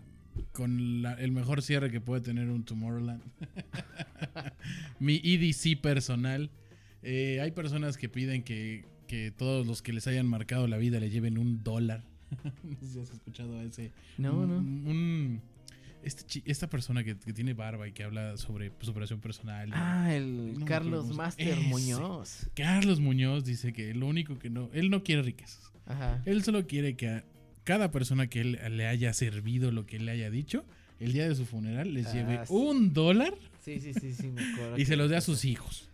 con 0.52 1.02
la- 1.02 1.14
el 1.14 1.32
mejor 1.32 1.62
cierre 1.62 1.90
que 1.90 2.00
puede 2.00 2.20
tener 2.20 2.48
un 2.50 2.64
Tomorrowland. 2.64 3.22
Mi 5.00 5.20
EDC 5.24 5.80
personal. 5.80 6.50
Eh, 7.02 7.40
hay 7.40 7.50
personas 7.52 7.96
que 7.96 8.08
piden 8.08 8.42
que 8.42 8.84
que 9.06 9.30
todos 9.30 9.66
los 9.66 9.80
que 9.80 9.94
les 9.94 10.06
hayan 10.06 10.26
marcado 10.26 10.66
la 10.68 10.76
vida 10.76 11.00
le 11.00 11.08
lleven 11.08 11.38
un 11.38 11.64
dólar. 11.64 12.04
no 12.62 12.76
sé 12.80 12.86
si 12.86 13.00
has 13.00 13.10
escuchado 13.10 13.58
a 13.58 13.62
ese. 13.62 13.90
No, 14.18 14.38
un- 14.40 14.84
no. 14.84 14.90
un- 14.90 15.40
este 16.02 16.42
esta 16.50 16.68
persona 16.68 17.02
que, 17.04 17.16
que 17.18 17.32
tiene 17.32 17.54
barba 17.54 17.88
y 17.88 17.92
que 17.92 18.04
habla 18.04 18.36
sobre 18.36 18.72
superación 18.80 19.20
personal. 19.20 19.70
Ah, 19.72 20.14
el 20.14 20.56
Carlos 20.64 21.14
Master 21.14 21.48
ese. 21.58 21.60
Muñoz. 21.68 22.48
Carlos 22.54 23.00
Muñoz 23.00 23.44
dice 23.44 23.72
que 23.72 23.94
lo 23.94 24.06
único 24.06 24.38
que 24.38 24.50
no. 24.50 24.70
Él 24.72 24.90
no 24.90 25.02
quiere 25.02 25.22
riquezas. 25.22 25.70
Ajá. 25.86 26.22
Él 26.26 26.42
solo 26.42 26.66
quiere 26.66 26.96
que 26.96 27.08
a 27.08 27.24
cada 27.64 27.90
persona 27.90 28.28
que 28.28 28.40
él 28.40 28.58
le 28.76 28.86
haya 28.86 29.12
servido 29.12 29.70
lo 29.72 29.86
que 29.86 29.96
él 29.96 30.06
le 30.06 30.12
haya 30.12 30.30
dicho, 30.30 30.64
el 31.00 31.12
día 31.12 31.28
de 31.28 31.34
su 31.34 31.44
funeral 31.46 31.92
les 31.94 32.06
Ah, 32.06 32.12
lleve 32.14 32.46
sí. 32.46 32.52
un 32.52 32.92
dólar 32.92 33.34
Sí, 33.64 33.80
sí, 33.80 33.92
sí, 33.92 34.14
sí, 34.14 34.28
me 34.28 34.42
acuerdo. 34.42 34.78
y 34.78 34.86
se 34.86 34.96
los 34.96 35.10
dé 35.10 35.16
a 35.16 35.20
sus 35.20 35.44
hijos. 35.44 35.88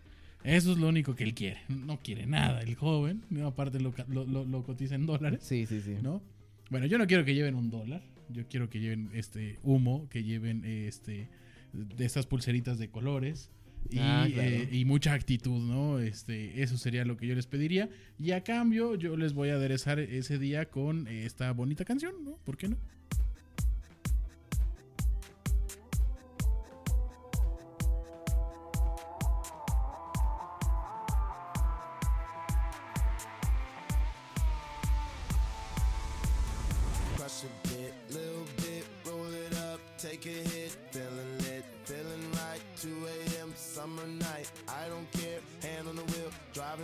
Eso 0.45 0.73
es 0.73 0.79
lo 0.79 0.89
único 0.89 1.15
que 1.17 1.25
él 1.25 1.35
quiere. 1.35 1.61
No 1.69 1.99
quiere 2.01 2.27
nada 2.27 2.61
el 2.61 2.75
joven. 2.77 3.25
Aparte 3.45 3.81
lo, 3.81 3.93
ca- 3.93 4.05
lo, 4.09 4.25
lo- 4.27 4.45
lo 4.45 4.63
cotiza 4.63 4.95
en 4.95 5.07
dólares. 5.07 5.41
Sí, 5.43 5.65
sí, 5.67 5.81
sí. 5.81 5.97
¿no? 6.03 6.23
Bueno, 6.71 6.87
yo 6.87 6.99
no 6.99 7.07
quiero 7.07 7.25
que 7.25 7.35
lleven 7.35 7.55
un 7.55 7.71
dólar. 7.71 8.03
Yo 8.31 8.47
quiero 8.49 8.69
que 8.71 8.81
lleven 8.81 9.11
este 9.15 9.59
humo, 9.63 10.09
que 10.09 10.23
lleven 10.25 10.65
este 10.65 11.29
de 11.73 12.05
estas 12.05 12.27
pulseritas 12.27 12.79
de 12.79 12.89
colores. 12.89 13.51
Y, 13.91 13.99
Ah, 13.99 14.27
claro. 14.33 14.49
eh, 14.49 14.69
y 14.73 14.85
mucha 14.87 15.13
actitud, 15.13 15.61
¿no? 15.63 15.99
Este, 15.99 16.63
eso 16.63 16.79
sería 16.79 17.05
lo 17.05 17.17
que 17.19 17.27
yo 17.27 17.35
les 17.35 17.47
pediría. 17.47 17.91
Y 18.19 18.31
a 18.31 18.43
cambio, 18.43 18.95
yo 18.95 19.17
les 19.17 19.35
voy 19.35 19.51
a 19.51 19.55
aderezar 19.57 19.99
ese 19.99 20.39
día 20.39 20.71
con 20.71 21.07
eh, 21.07 21.27
esta 21.27 21.53
bonita 21.53 21.85
canción, 21.85 22.15
¿no? 22.25 22.37
¿Por 22.45 22.57
qué 22.57 22.69
no? 22.69 22.79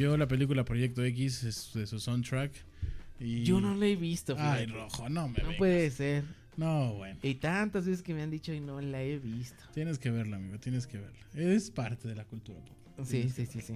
Vio 0.00 0.16
la 0.16 0.26
película 0.26 0.64
Proyecto 0.64 1.04
X 1.04 1.44
es 1.44 1.72
de 1.74 1.86
su 1.86 2.00
soundtrack. 2.00 2.52
Y... 3.18 3.44
Yo 3.44 3.60
no 3.60 3.74
lo 3.74 3.84
he 3.84 3.96
visto. 3.96 4.34
Ay, 4.38 4.64
fíjate. 4.64 4.80
rojo, 4.82 5.08
no 5.10 5.28
me 5.28 5.34
No 5.36 5.42
vengas. 5.42 5.58
puede 5.58 5.90
ser. 5.90 6.24
No, 6.56 6.94
bueno. 6.94 7.18
Y 7.22 7.34
tantas 7.34 7.84
veces 7.84 8.02
que 8.02 8.14
me 8.14 8.22
han 8.22 8.30
dicho 8.30 8.50
y 8.54 8.60
no 8.60 8.80
la 8.80 9.02
he 9.02 9.18
visto. 9.18 9.62
Tienes 9.74 9.98
que 9.98 10.10
verla, 10.10 10.38
amigo, 10.38 10.58
tienes 10.58 10.86
que 10.86 10.96
verla. 10.96 11.18
Es 11.34 11.70
parte 11.70 12.08
de 12.08 12.14
la 12.14 12.24
cultura 12.24 12.58
pop. 12.60 13.04
Sí, 13.06 13.28
sí, 13.28 13.44
sí, 13.44 13.60
sí. 13.60 13.74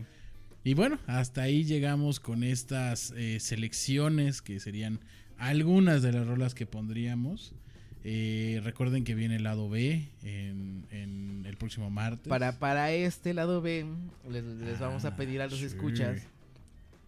Y 0.64 0.72
bueno, 0.72 0.98
hasta 1.06 1.42
ahí 1.42 1.62
llegamos 1.64 2.20
con 2.20 2.42
estas 2.42 3.12
eh, 3.18 3.38
selecciones 3.38 4.40
que 4.40 4.60
serían 4.60 5.00
algunas 5.36 6.00
de 6.00 6.12
las 6.12 6.26
rolas 6.26 6.54
que 6.54 6.64
pondríamos. 6.64 7.52
Eh, 8.05 8.61
recuerden 8.62 9.02
que 9.05 9.14
viene 9.14 9.36
el 9.36 9.44
lado 9.44 9.68
B 9.70 10.07
en, 10.22 10.84
en 10.90 11.44
el 11.46 11.57
próximo 11.57 11.88
martes. 11.90 12.28
Para, 12.28 12.59
para 12.59 12.92
este 12.92 13.32
lado 13.32 13.62
B, 13.62 13.86
les, 14.30 14.44
les 14.44 14.78
vamos 14.78 15.05
a 15.05 15.09
Ah, 15.09 15.16
pedir 15.16 15.40
a 15.40 15.46
los 15.46 15.59
sí. 15.59 15.64
escuchas 15.64 16.22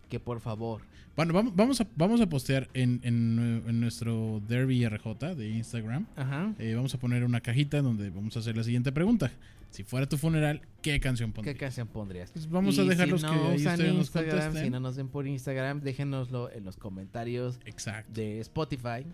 que 0.08 0.18
por 0.20 0.40
favor. 0.40 0.80
Bueno, 1.16 1.32
vamos, 1.32 1.54
vamos, 1.56 1.80
a, 1.80 1.86
vamos 1.96 2.20
a 2.20 2.26
postear 2.28 2.68
en, 2.74 3.00
en 3.02 3.36
nue- 3.36 3.68
en 3.70 3.80
nuestro 3.80 4.40
Derby 4.48 4.86
RJ 4.86 5.34
de 5.34 5.48
Instagram. 5.50 6.06
Ajá. 6.16 6.54
eh, 6.58 6.74
vamos 6.74 6.94
a 6.94 6.98
poner 6.98 7.24
una 7.24 7.40
cajita 7.40 7.80
donde 7.82 8.10
vamos 8.10 8.36
a 8.36 8.40
hacer 8.40 8.56
la 8.56 8.62
siguiente 8.64 8.92
pregunta. 8.92 9.30
Si 9.70 9.82
fuera 9.82 10.08
tu 10.08 10.16
funeral, 10.16 10.62
¿qué 10.80 11.00
canción 11.00 11.30
¿Qué 11.32 11.36
pondrías? 11.36 11.58
canción 11.58 11.88
pondrías? 11.88 12.30
Pues 12.30 12.48
vamos 12.48 12.78
a 12.78 12.84
dejarlos 12.84 13.20
si 13.22 13.26
que 13.26 13.34
no 13.34 13.48
ahí 13.48 13.56
ustedes 13.66 13.94
nos 13.94 14.10
contesten. 14.10 14.64
si 14.64 14.70
no 14.70 14.80
nos 14.80 14.96
ven 14.96 15.08
por 15.08 15.26
Instagram, 15.26 15.80
déjenoslo 15.80 16.50
en 16.52 16.64
los 16.64 16.76
comentarios 16.76 17.58
Exacto. 17.66 18.12
de 18.14 18.40
Spotify. 18.40 19.04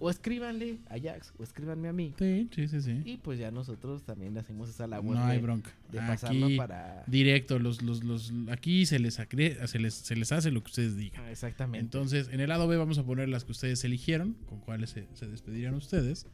O 0.00 0.10
escríbanle 0.10 0.78
a 0.90 0.98
Jax, 1.00 1.32
o 1.38 1.42
escríbanme 1.42 1.88
a 1.88 1.92
mí. 1.92 2.14
Sí, 2.18 2.48
sí, 2.54 2.68
sí, 2.68 2.80
sí. 2.82 3.02
Y 3.04 3.16
pues 3.16 3.38
ya 3.38 3.50
nosotros 3.50 4.02
también 4.04 4.34
le 4.34 4.40
hacemos 4.40 4.68
esa 4.68 4.86
labor 4.86 5.16
No 5.16 5.24
hay 5.24 5.36
de, 5.38 5.42
bronca. 5.42 5.70
de 5.90 5.98
pasarlo 5.98 6.46
Aquí, 6.46 6.56
para... 6.56 7.04
directo, 7.06 7.58
los, 7.58 7.82
los, 7.82 8.04
los, 8.04 8.32
aquí 8.50 8.84
se 8.86 8.98
les, 8.98 9.18
acre- 9.18 9.66
se, 9.66 9.78
les, 9.78 9.94
se 9.94 10.14
les 10.14 10.30
hace 10.32 10.50
lo 10.50 10.62
que 10.62 10.68
ustedes 10.70 10.96
digan. 10.96 11.22
Ah, 11.24 11.30
Exactamente. 11.30 11.78
Entonces, 11.84 12.28
en 12.30 12.40
el 12.40 12.48
lado 12.50 12.68
B 12.68 12.76
vamos 12.76 12.98
a 12.98 13.04
poner 13.04 13.28
las 13.28 13.44
que 13.44 13.52
ustedes 13.52 13.82
eligieron, 13.84 14.34
con 14.46 14.60
cuáles 14.60 14.90
se, 14.90 15.06
se 15.14 15.26
despedirían 15.26 15.74
ustedes. 15.74 16.26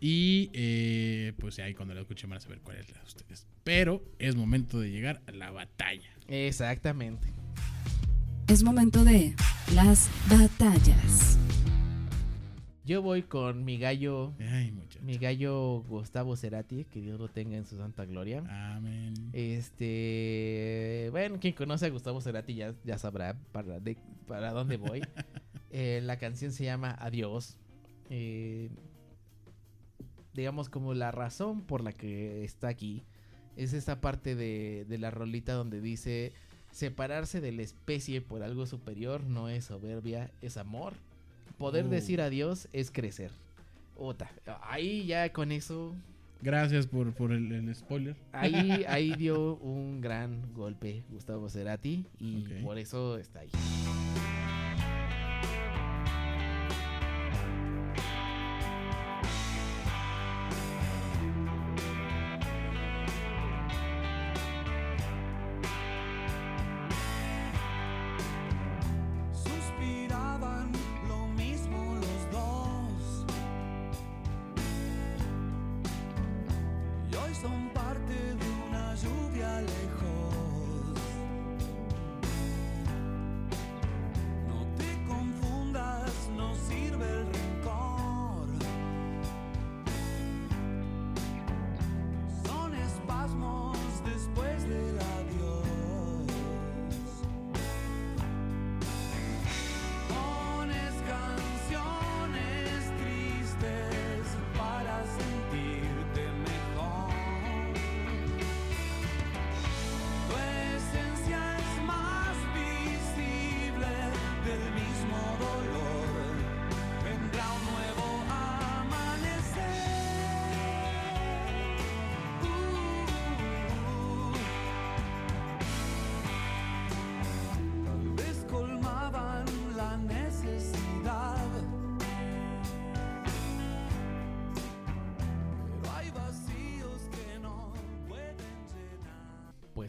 Y 0.00 0.50
eh, 0.52 1.32
pues 1.38 1.58
ahí 1.60 1.72
cuando 1.74 1.94
la 1.94 2.00
escuchen 2.00 2.28
van 2.28 2.38
a 2.38 2.40
saber 2.40 2.58
cuál 2.60 2.76
es 2.78 2.90
la 2.90 2.98
de 2.98 3.04
ustedes. 3.04 3.46
Pero 3.62 4.02
es 4.18 4.34
momento 4.36 4.80
de 4.80 4.90
llegar 4.90 5.22
a 5.26 5.30
la 5.32 5.50
batalla. 5.52 6.10
Exactamente. 6.28 7.28
Es 8.48 8.62
momento 8.62 9.04
de 9.04 9.34
las 9.74 10.10
batallas. 10.28 11.38
Yo 12.84 13.00
voy 13.00 13.22
con 13.22 13.64
mi 13.64 13.78
gallo, 13.78 14.34
Ay, 14.38 14.74
mi 15.02 15.16
gallo 15.16 15.82
Gustavo 15.88 16.36
Cerati, 16.36 16.84
que 16.84 17.00
Dios 17.00 17.18
lo 17.18 17.28
tenga 17.28 17.56
en 17.56 17.64
su 17.64 17.78
santa 17.78 18.04
gloria. 18.04 18.44
Amén. 18.76 19.14
Este, 19.32 21.08
bueno, 21.10 21.38
quien 21.40 21.54
conoce 21.54 21.86
a 21.86 21.90
Gustavo 21.90 22.20
Cerati 22.20 22.54
ya, 22.54 22.74
ya 22.84 22.98
sabrá 22.98 23.36
para, 23.52 23.80
de- 23.80 23.96
para 24.26 24.52
dónde 24.52 24.76
voy. 24.76 25.00
Eh, 25.76 26.00
la 26.04 26.18
canción 26.18 26.52
se 26.52 26.62
llama 26.62 26.96
Adiós. 27.00 27.56
Eh, 28.08 28.70
digamos 30.32 30.68
como 30.68 30.94
la 30.94 31.10
razón 31.10 31.62
por 31.62 31.82
la 31.82 31.92
que 31.92 32.44
está 32.44 32.68
aquí 32.68 33.02
es 33.56 33.72
esta 33.72 34.00
parte 34.00 34.36
de, 34.36 34.84
de 34.88 34.98
la 34.98 35.10
rolita 35.10 35.52
donde 35.54 35.80
dice 35.80 36.32
separarse 36.70 37.40
de 37.40 37.50
la 37.50 37.62
especie 37.62 38.20
por 38.20 38.44
algo 38.44 38.66
superior 38.66 39.24
no 39.24 39.48
es 39.48 39.64
soberbia, 39.64 40.30
es 40.42 40.56
amor. 40.58 40.94
Poder 41.58 41.86
Oh. 41.86 41.88
decir 41.88 42.20
adiós 42.20 42.68
es 42.72 42.90
crecer. 42.90 43.30
Ota, 43.96 44.30
ahí 44.62 45.06
ya 45.06 45.32
con 45.32 45.52
eso 45.52 45.94
Gracias 46.42 46.86
por, 46.86 47.12
por 47.14 47.32
el, 47.32 47.50
el 47.52 47.74
spoiler. 47.74 48.16
Ahí, 48.32 48.84
ahí 48.88 49.14
dio 49.14 49.54
un 49.56 50.00
gran 50.02 50.52
golpe 50.52 51.02
Gustavo 51.08 51.48
Cerati 51.48 52.04
y 52.18 52.42
por 52.62 52.76
eso 52.78 53.16
está 53.16 53.40
ahí. 53.40 53.50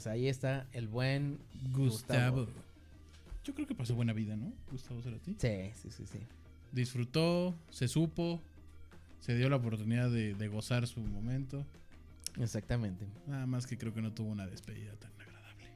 Pues 0.05 0.13
ahí 0.13 0.27
está 0.27 0.67
el 0.71 0.87
buen 0.87 1.39
Gustavo. 1.71 2.47
Yo 3.43 3.55
creo 3.55 3.65
que 3.67 3.73
pasó 3.73 3.95
buena 3.95 4.13
vida, 4.13 4.35
¿no? 4.35 4.53
Gustavo 4.71 5.01
Cerati. 5.01 5.35
Sí, 5.39 5.71
sí, 5.73 5.89
sí, 5.89 6.05
sí. 6.05 6.19
Disfrutó, 6.71 7.55
se 7.71 7.87
supo, 7.87 8.39
se 9.19 9.35
dio 9.35 9.49
la 9.49 9.55
oportunidad 9.55 10.11
de, 10.11 10.35
de 10.35 10.47
gozar 10.47 10.85
su 10.85 10.99
momento. 10.99 11.65
Exactamente. 12.39 13.05
Nada 13.25 13.47
más 13.47 13.65
que 13.65 13.77
creo 13.79 13.93
que 13.95 14.01
no 14.03 14.11
tuvo 14.13 14.29
una 14.29 14.45
despedida 14.45 14.93
tan 14.97 15.11
agradable. 15.19 15.69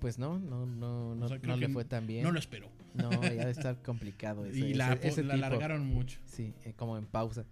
Pues 0.00 0.18
no, 0.18 0.38
no, 0.40 0.66
no, 0.66 1.14
no, 1.14 1.24
O 1.24 1.28
sea, 1.28 1.38
creo 1.38 1.54
no 1.54 1.60
le 1.60 1.68
fue 1.68 1.84
tan 1.84 2.06
bien. 2.08 2.24
No 2.24 2.32
lo 2.32 2.38
esperó. 2.40 2.68
No, 2.94 3.10
ya 3.22 3.30
debe 3.30 3.50
estar 3.50 3.80
complicado. 3.82 4.44
Ese, 4.46 4.58
y 4.58 4.74
la, 4.74 4.94
ese- 4.94 5.22
la 5.22 5.34
alargaron 5.34 5.86
mucho. 5.86 6.18
Sí, 6.26 6.52
eh, 6.64 6.72
como 6.76 6.98
en 6.98 7.06
pausa. 7.06 7.44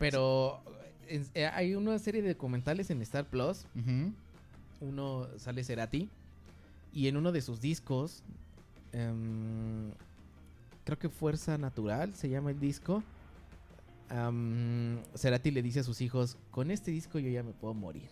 Pero 0.00 0.62
eh, 1.06 1.46
hay 1.46 1.74
una 1.76 1.96
serie 2.00 2.20
de 2.22 2.30
documentales 2.34 2.90
en 2.90 3.00
Star 3.02 3.28
Plus. 3.28 3.66
Ujú. 3.76 4.12
Uno 4.82 5.28
sale 5.38 5.64
Cerati. 5.64 6.08
Y 6.92 7.08
en 7.08 7.16
uno 7.16 7.32
de 7.32 7.40
sus 7.40 7.60
discos. 7.60 8.22
em, 8.92 9.90
creo 10.84 10.98
que 10.98 11.08
Fuerza 11.08 11.56
Natural 11.56 12.12
se 12.14 12.28
llama 12.28 12.50
el 12.50 12.60
disco. 12.60 13.02
Cerati 15.16 15.50
le 15.50 15.62
dice 15.62 15.80
a 15.80 15.82
sus 15.84 16.00
hijos: 16.00 16.36
Con 16.50 16.70
este 16.70 16.90
disco 16.90 17.18
yo 17.18 17.30
ya 17.30 17.42
me 17.42 17.52
puedo 17.52 17.74
morir. 17.74 18.08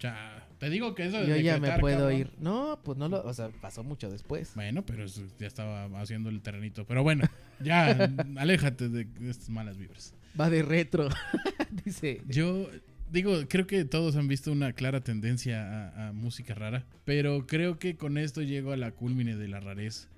Ya, 0.00 0.46
te 0.58 0.68
digo 0.68 0.94
que 0.94 1.06
eso 1.06 1.18
de 1.18 1.26
Yo 1.26 1.36
ya 1.36 1.58
me 1.58 1.78
puedo 1.78 2.00
cabrón. 2.00 2.18
ir. 2.18 2.30
No, 2.38 2.78
pues 2.84 2.98
no 2.98 3.08
lo. 3.08 3.24
O 3.24 3.32
sea, 3.32 3.48
pasó 3.60 3.82
mucho 3.82 4.10
después. 4.10 4.52
Bueno, 4.54 4.84
pero 4.84 5.06
ya 5.06 5.46
estaba 5.46 5.84
haciendo 6.00 6.28
el 6.28 6.42
terrenito. 6.42 6.84
Pero 6.84 7.02
bueno, 7.02 7.24
ya, 7.60 8.10
aléjate 8.36 8.88
de 8.88 9.06
estas 9.30 9.48
malas 9.48 9.78
vibras. 9.78 10.12
Va 10.38 10.50
de 10.50 10.62
retro. 10.62 11.08
dice. 11.84 12.22
Yo 12.28 12.68
digo, 13.10 13.46
creo 13.48 13.66
que 13.66 13.84
todos 13.84 14.16
han 14.16 14.28
visto 14.28 14.52
una 14.52 14.72
clara 14.72 15.00
tendencia 15.02 15.88
a, 15.90 16.08
a 16.08 16.12
música 16.12 16.54
rara, 16.54 16.86
pero 17.04 17.46
creo 17.46 17.78
que 17.78 17.96
con 17.96 18.18
esto 18.18 18.42
llego 18.42 18.72
a 18.72 18.76
la 18.76 18.92
culmine 18.92 19.36
de 19.36 19.48
la 19.48 19.60
rarez 19.60 20.08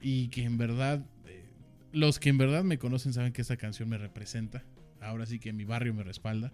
y 0.00 0.28
que 0.28 0.42
en 0.44 0.58
verdad, 0.58 1.04
eh, 1.26 1.44
los 1.92 2.18
que 2.18 2.28
en 2.28 2.38
verdad 2.38 2.64
me 2.64 2.78
conocen 2.78 3.12
saben 3.12 3.32
que 3.32 3.42
esta 3.42 3.56
canción 3.56 3.88
me 3.88 3.98
representa. 3.98 4.64
Ahora 5.00 5.26
sí 5.26 5.38
que 5.38 5.52
mi 5.52 5.64
barrio 5.64 5.94
me 5.94 6.02
respalda. 6.04 6.52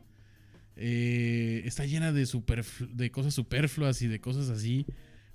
Eh, 0.76 1.62
está 1.64 1.84
llena 1.86 2.12
de, 2.12 2.22
superflu- 2.24 2.88
de 2.92 3.10
cosas 3.10 3.34
superfluas 3.34 4.00
y 4.02 4.06
de 4.06 4.20
cosas 4.20 4.48
así, 4.48 4.86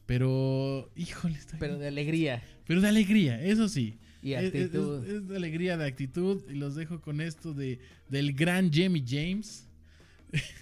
pero 0.06 0.90
híjole, 0.96 1.38
está 1.38 1.58
Pero 1.60 1.78
de 1.78 1.88
alegría. 1.88 2.42
pero 2.66 2.82
de 2.82 2.88
alegría, 2.88 3.42
eso 3.44 3.68
sí. 3.68 3.98
Y 4.22 4.34
Es- 4.34 4.54
es- 4.54 4.66
actitud. 4.66 5.04
Es, 5.06 5.12
es 5.16 5.28
de 5.28 5.36
alegría, 5.36 5.76
de 5.78 5.86
actitud. 5.86 6.44
Y 6.50 6.54
los 6.56 6.76
dejo 6.76 7.02
con 7.02 7.20
esto 7.20 7.54
de, 7.54 7.80
del 8.10 8.34
gran 8.34 8.72
Jamie 8.72 9.04
James. 9.06 9.68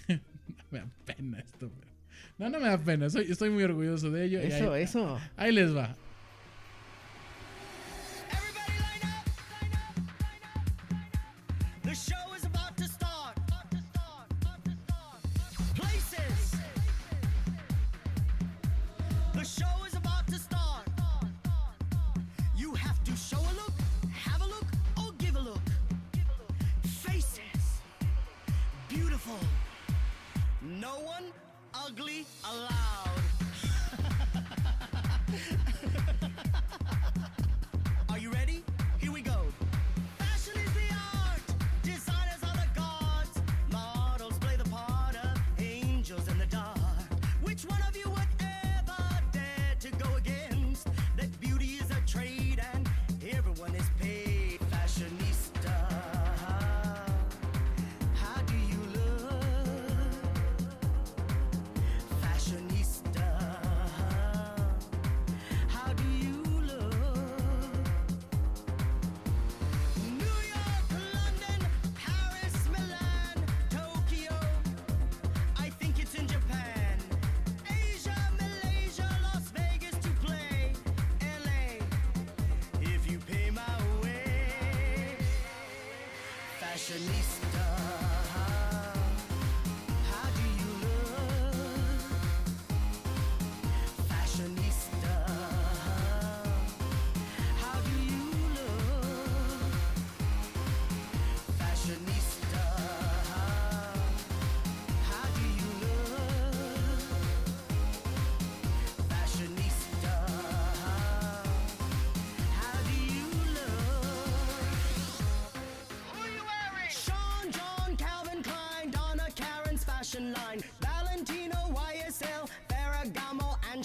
No 0.08 0.18
me 0.70 0.78
da 0.78 0.86
pena 1.04 1.38
esto, 1.40 1.70
pero. 1.80 1.92
No, 2.38 2.48
no 2.48 2.60
me 2.60 2.68
da 2.68 2.78
pena. 2.78 3.10
Soy, 3.10 3.30
estoy 3.30 3.50
muy 3.50 3.62
orgulloso 3.62 4.10
de 4.10 4.24
ello. 4.24 4.40
Eso, 4.40 4.72
ahí, 4.72 4.82
eso. 4.82 5.20
ahí 5.36 5.52
les 5.52 5.74
va. 5.74 5.96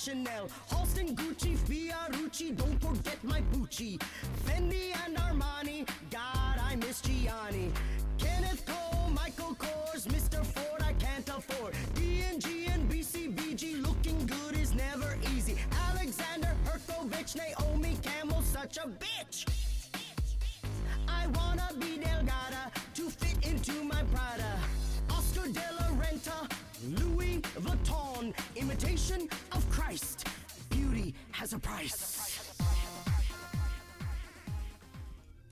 Chanel, 0.08 0.47
Halston, 0.72 1.26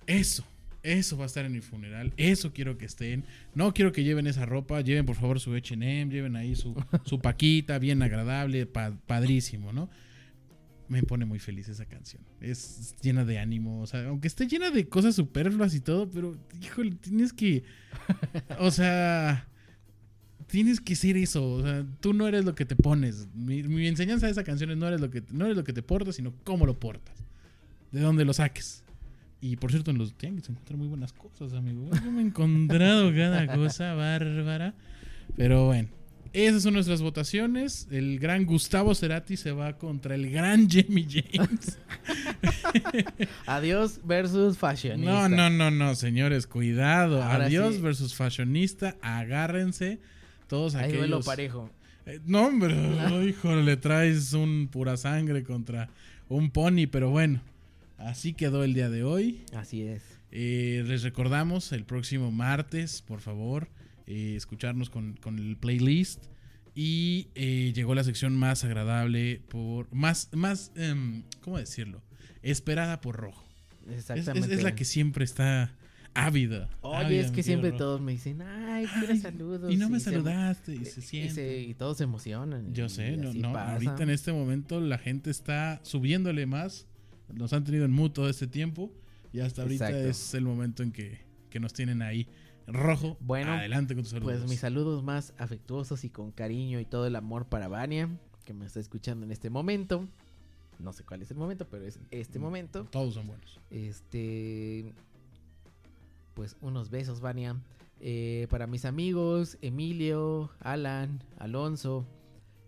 Eso. 0.08 0.45
Eso 0.84 1.18
va 1.18 1.24
a 1.24 1.26
estar 1.28 1.43
en 1.45 1.51
mi 1.51 1.62
funeral. 1.62 2.14
Eso 2.16 2.53
quiero 2.53 2.78
que 2.78 2.86
estén. 2.86 3.26
No 3.56 3.74
quiero 3.74 3.91
que 3.91 4.03
lleven 4.03 4.28
esa 4.28 4.45
ropa. 4.45 4.82
Lleven 4.82 5.06
por 5.06 5.16
favor 5.16 5.39
su 5.39 5.51
HM. 5.56 6.10
Lleven 6.12 6.36
ahí 6.36 6.56
su, 6.56 6.76
su 7.06 7.20
paquita. 7.20 7.80
Bien 7.80 8.01
agradable. 8.03 8.66
pa- 8.68 8.95
padrísimo, 9.08 9.74
¿no? 9.74 9.89
Me 10.88 11.01
pone 11.01 11.26
muy 11.26 11.39
feliz 11.39 11.68
esa 11.70 11.86
canción. 11.88 12.22
Es 12.39 12.93
llena 13.01 13.26
de 13.26 13.39
ánimo. 13.39 13.82
O 13.82 13.88
sea, 13.88 14.08
aunque 14.10 14.28
esté 14.28 14.45
llena 14.47 14.70
de 14.70 14.88
cosas 14.88 15.16
superfluas 15.16 15.74
y 15.74 15.80
todo. 15.80 16.08
Pero, 16.12 16.38
híjole, 16.62 16.91
tienes 17.01 17.34
que. 17.34 17.64
O 18.60 18.70
sea. 18.70 19.47
Tienes 20.45 20.80
que 20.80 20.95
ser 20.95 21.18
eso. 21.18 21.43
O 21.53 21.64
sea, 21.64 21.84
tú 21.99 22.14
no 22.14 22.28
eres 22.28 22.45
lo 22.45 22.53
que 22.53 22.66
te 22.66 22.76
pones. 22.76 23.28
Mi, 23.34 23.64
mi 23.64 23.88
enseñanza 23.88 24.28
de 24.28 24.32
esa 24.34 24.43
canción 24.43 24.70
es 24.70 24.78
no 24.78 24.88
eres, 24.88 25.01
lo 25.01 25.10
que, 25.10 25.24
no 25.32 25.45
eres 25.45 25.58
lo 25.58 25.64
que 25.64 25.74
te 25.74 25.82
portas, 25.82 26.16
sino 26.18 26.36
cómo 26.43 26.68
lo 26.68 26.80
portas. 26.80 27.16
De 27.91 28.01
dónde 28.01 28.24
lo 28.26 28.34
saques. 28.34 28.84
Y 29.46 29.58
por 29.58 29.70
cierto, 29.70 29.91
en 29.91 30.00
los 30.00 30.12
tianguis 30.16 30.46
se 30.46 30.52
encuentran 30.52 30.80
muy 30.80 30.88
buenas 30.88 31.14
cosas, 31.14 31.54
amigo. 31.54 31.88
Yo 32.04 32.12
me 32.12 32.22
he 32.24 32.26
encontrado 32.26 33.14
cada 33.14 33.46
cosa 33.56 33.93
bárbara. 33.93 34.74
Pero 35.38 35.68
bueno, 35.68 35.88
esas 36.34 36.64
son 36.64 36.74
nuestras 36.74 37.04
votaciones. 37.04 37.88
El 37.91 38.18
gran 38.18 38.46
Gustavo 38.48 38.96
Cerati 38.96 39.38
se 39.38 39.52
va 39.52 39.78
contra 39.78 40.16
el 40.16 40.32
gran 40.32 40.68
Jamie 40.68 41.06
James. 41.08 41.78
Adiós 43.46 44.00
versus 44.04 44.58
fashionista. 44.58 45.30
No, 45.30 45.30
no, 45.30 45.52
no, 45.52 45.70
no, 45.70 45.93
señores, 45.93 46.48
cuidado. 46.48 47.22
Ahora 47.22 47.46
Adiós 47.46 47.76
sí. 47.76 47.82
versus 47.82 48.16
fashionista. 48.16 48.98
Agárrense. 49.04 50.00
Todos 50.48 50.74
Ahí 50.74 50.86
aquellos. 50.86 51.02
duelo 51.02 51.22
parejo. 51.22 51.70
Eh, 52.08 52.20
no, 52.26 52.48
hombre, 52.48 52.76
hijo, 53.30 53.56
le 53.56 53.78
traes 53.78 54.34
un 54.34 54.70
pura 54.72 54.98
sangre 54.98 55.43
contra 55.43 55.88
un 56.30 56.50
pony, 56.50 56.88
pero 56.91 57.12
bueno, 57.12 57.41
así 57.98 58.34
quedó 58.34 58.64
el 58.64 58.74
día 58.74 58.89
de 58.89 59.04
hoy. 59.04 59.43
Así 59.54 59.82
es. 59.84 60.02
Eh, 60.32 60.84
les 60.88 61.04
recordamos 61.04 61.72
el 61.72 61.86
próximo 61.86 62.32
martes, 62.32 63.02
por 63.02 63.22
favor, 63.22 63.70
eh, 64.08 64.34
escucharnos 64.36 64.89
con, 64.89 65.14
con 65.18 65.39
el 65.39 65.56
playlist. 65.58 66.26
Y 66.78 67.30
eh, 67.36 67.72
llegó 67.74 67.96
la 67.96 68.04
sección 68.04 68.36
más 68.36 68.66
agradable, 68.66 69.41
por 69.48 69.88
más, 69.93 70.30
más 70.34 70.72
em, 70.76 71.24
¿cómo 71.41 71.58
decirlo? 71.58 72.02
Esperada 72.43 73.00
por 73.00 73.16
Rojo. 73.16 73.46
Es, 73.88 74.10
es- 74.10 74.10
Exactamente. 74.10 74.54
es 74.56 74.64
la 74.64 74.76
que 74.76 74.84
siempre 74.84 75.24
está 75.24 75.74
ávida. 76.14 76.70
Oye, 76.82 76.98
ávida, 77.06 77.22
es 77.22 77.32
que 77.32 77.43
siempre 77.43 77.70
Rojo. 77.70 77.78
todos 77.80 78.02
me 78.02 78.12
dicen, 78.12 78.41
ay, 78.41 78.88
quiero 79.00 79.16
saludos. 79.16 79.72
Y 79.74 79.78
no 79.78 79.89
me 79.89 80.00
se- 80.00 80.12
saludaste, 80.12 80.74
y 80.76 80.82
y 80.82 80.86
se 80.86 80.91
se- 80.96 81.02
siente. 81.02 81.62
y 81.62 81.74
todos 81.76 81.98
se 81.98 82.04
emocionan. 82.04 82.74
Yo 82.74 82.89
sé, 82.89 83.16
no, 83.16 83.34
no, 83.34 83.54
pasa. 83.54 83.74
ahorita 83.74 84.04
en 84.04 84.10
este 84.10 84.34
momento 84.34 84.82
la 84.82 84.98
gente 84.98 85.30
está 85.32 85.80
subiéndole 85.84 86.46
más. 86.46 86.88
Nos 87.34 87.53
han 87.53 87.63
tenido 87.63 87.86
en 87.86 87.91
mute 87.91 88.13
todo 88.15 88.30
este 88.30 88.47
tiempo. 88.47 88.91
Y 89.34 89.39
hasta 89.41 89.63
ahorita 89.63 89.89
Exacto. 89.89 90.09
es 90.09 90.34
el 90.34 90.43
momento 90.45 90.82
en 90.84 90.91
que, 90.91 91.19
que 91.49 91.59
nos 91.59 91.73
tienen 91.73 92.01
ahí. 92.01 92.28
Rojo, 92.67 93.17
Bueno, 93.19 93.51
adelante 93.53 93.93
con 93.93 94.03
tus 94.03 94.11
saludos. 94.11 94.38
Pues 94.39 94.49
mis 94.49 94.59
saludos 94.59 95.03
más 95.03 95.34
afectuosos 95.38 96.03
y 96.03 96.09
con 96.09 96.32
cariño 96.32 96.80
y 96.80 96.86
todo 96.86 97.05
el 97.05 97.15
amor 97.15 97.45
para 97.47 97.67
Vania, 97.67 98.09
que 98.43 98.53
me 98.53 98.65
está 98.65 98.80
escuchando 98.80 99.26
en 99.26 99.32
este 99.32 99.49
momento. 99.49 100.07
No 100.80 100.91
sé 100.93 101.03
cuál 101.03 101.21
es 101.21 101.32
el 101.32 101.38
momento, 101.38 101.67
pero 101.69 101.86
es 101.86 101.99
este 102.11 102.39
momento. 102.39 102.86
Todos 102.86 103.13
son 103.13 103.28
buenos. 103.28 103.59
Este. 103.69 104.93
Pues 106.34 106.57
unos 106.61 106.89
besos, 106.89 107.21
Vania. 107.21 107.55
Eh, 108.01 108.47
para 108.49 108.67
mis 108.67 108.84
amigos, 108.86 109.57
Emilio, 109.61 110.51
Alan, 110.59 111.23
Alonso. 111.38 112.05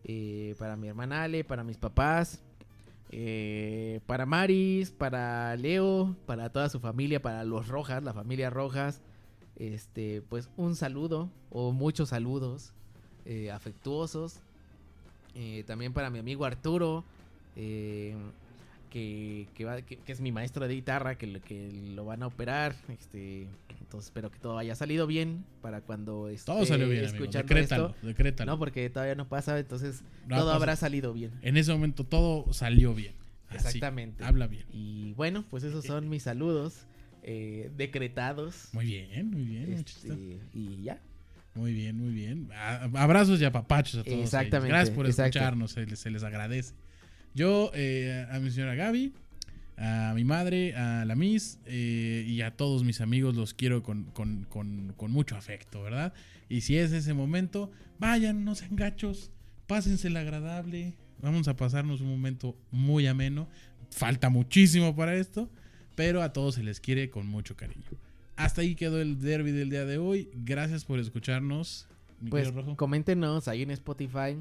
eh, 0.04 0.56
para 0.58 0.78
mi 0.78 0.88
hermana 0.88 1.24
Ale, 1.24 1.44
para 1.44 1.64
mis 1.66 1.78
papás. 1.78 2.42
Eh, 3.12 4.02
para 4.06 4.26
Maris, 4.26 4.92
para 4.92 5.56
Leo, 5.56 6.16
para 6.26 6.50
toda 6.50 6.70
su 6.70 6.80
familia, 6.80 7.22
para 7.22 7.44
los 7.44 7.68
Rojas, 7.68 8.04
la 8.04 8.14
familia 8.14 8.50
Rojas. 8.50 9.02
Este, 9.56 10.22
pues 10.30 10.50
un 10.56 10.76
saludo 10.76 11.30
o 11.50 11.72
muchos 11.72 12.10
saludos 12.10 12.74
eh, 13.26 13.52
afectuosos. 13.52 14.40
Eh, 15.36 15.64
también 15.68 15.94
para 15.94 16.10
mi 16.10 16.20
amigo 16.20 16.46
Arturo, 16.46 17.04
eh, 17.56 18.16
que, 18.90 19.48
que, 19.54 19.66
va- 19.66 19.82
que- 19.82 19.98
que 19.98 20.12
es 20.12 20.22
mi 20.22 20.32
maestro 20.32 20.68
de 20.68 20.74
guitarra, 20.76 21.18
que, 21.18 21.28
lo- 21.28 21.42
que 21.42 21.72
lo 21.96 22.06
van 22.06 22.24
a 22.24 22.28
operar. 22.28 22.76
Este, 22.90 23.48
entonces 23.82 24.08
espero 24.10 24.32
que 24.32 24.40
todo 24.40 24.58
haya 24.58 24.76
salido 24.76 25.08
bien 25.08 25.46
para 25.62 25.82
cuando 25.82 26.30
esté 26.30 26.46
Todo 26.52 26.66
salió 26.66 26.90
bien, 26.90 27.06
escuchando 27.06 27.48
Decrétalo, 27.48 27.88
esto. 27.90 28.08
decrétalo. 28.08 28.52
No, 28.52 28.60
porque 28.60 28.90
todavía 28.90 29.16
no 29.16 29.28
pasa, 29.28 29.58
entonces 29.60 30.04
No 30.28 30.38
todo 30.38 30.46
pasa. 30.48 30.56
habrá 30.58 30.76
salido 30.76 31.14
bien. 31.14 31.32
En 31.42 31.58
ese 31.58 31.72
momento 31.72 32.04
todo 32.04 32.52
salió 32.54 32.94
bien. 32.94 33.14
Así, 33.50 33.56
Exactamente. 33.58 34.24
habla 34.26 34.48
bien. 34.48 34.66
Y 34.74 35.14
bueno, 35.14 35.46
pues 35.50 35.64
esos 35.64 35.86
son 35.86 36.10
mis 36.10 36.24
saludos 36.24 36.86
eh, 37.24 37.72
decretados. 37.78 38.70
Muy 38.74 38.86
bien, 38.86 39.30
muy 39.32 39.44
bien. 39.46 39.74
Este, 39.74 40.40
y 40.54 40.82
ya. 40.84 41.02
Muy 41.56 41.74
bien, 41.74 41.98
muy 41.98 42.14
bien. 42.14 42.50
Abrazos 42.94 43.40
y 43.42 43.46
apapachos 43.46 43.96
a 44.02 44.04
todos. 44.04 44.14
ellos. 44.14 44.26
Exactamente, 44.26 44.68
Gracias 44.70 44.96
por 44.96 45.08
escucharnos, 45.08 45.72
se 45.72 45.86
les, 45.86 45.98
se 46.00 46.12
les 46.12 46.24
agradece. 46.24 46.74
Yo, 47.38 47.70
eh, 47.76 48.26
a 48.32 48.40
mi 48.40 48.50
señora 48.50 48.74
Gaby, 48.74 49.14
a 49.78 50.14
mi 50.16 50.24
madre, 50.24 50.74
a 50.76 51.06
la 51.06 51.14
Miss 51.16 51.60
eh, 51.68 52.26
y 52.28 52.42
a 52.42 52.50
todos 52.58 52.84
mis 52.84 53.00
amigos 53.00 53.36
los 53.36 53.54
quiero 53.54 53.84
con, 53.84 54.06
con- 54.06 54.46
con- 54.50 54.94
con 54.98 55.12
mucho 55.12 55.36
afecto, 55.36 55.84
¿verdad? 55.84 56.14
Y 56.50 56.62
si 56.62 56.78
es 56.78 56.92
ese 56.94 57.14
momento, 57.14 57.70
vayan, 58.00 58.44
no 58.44 58.56
sean 58.56 58.76
gachos, 58.76 59.30
pásensela 59.68 60.22
agradable. 60.22 60.96
Vamos 61.22 61.48
a 61.48 61.56
pasarnos 61.56 62.02
un 62.02 62.10
momento 62.10 62.56
muy 62.72 63.06
ameno. 63.06 63.48
Falta 63.92 64.30
muchísimo 64.30 64.96
para 64.96 65.16
esto, 65.16 65.48
pero 65.94 66.24
a 66.24 66.34
todos 66.34 66.56
se 66.56 66.64
les 66.64 66.80
quiere 66.80 67.12
con 67.12 67.28
mucho 67.28 67.56
cariño. 67.56 67.84
Hasta 68.36 68.62
ahí 68.62 68.74
quedó 68.74 69.00
el 69.00 69.20
derby 69.20 69.52
del 69.52 69.70
día 69.70 69.86
de 69.86 70.00
hoy. 70.00 70.30
Gracias 70.34 70.86
por 70.86 70.98
escucharnos. 71.00 71.88
mi 72.20 72.32
Pues 72.32 72.52
Rojo. 72.52 72.76
coméntenos 72.76 73.48
ahí 73.48 73.62
en 73.62 73.70
Spotify. 73.72 74.38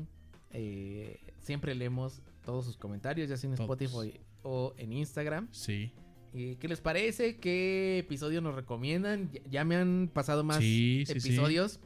eh, 0.53 1.19
siempre 1.43 1.75
leemos 1.75 2.23
todos 2.47 2.65
sus 2.65 2.79
comentarios, 2.79 3.29
ya 3.29 3.37
sea 3.37 3.51
en 3.51 3.57
Todos. 3.57 3.69
Spotify 3.79 4.19
o 4.43 4.73
en 4.79 4.95
Instagram. 4.95 5.49
Sí. 5.51 5.93
Eh, 6.33 6.57
¿Qué 6.59 6.69
les 6.69 6.81
parece? 6.81 7.37
¿Qué 7.39 7.99
episodio 7.99 8.41
nos 8.41 8.55
recomiendan? 8.55 9.31
Ya, 9.33 9.41
ya 9.51 9.65
me 9.65 9.77
han 9.77 10.11
pasado 10.13 10.45
más 10.45 10.59
Sí, 10.59 11.05
sí, 11.07 11.21
sí. 11.21 11.29
episodios 11.29 11.81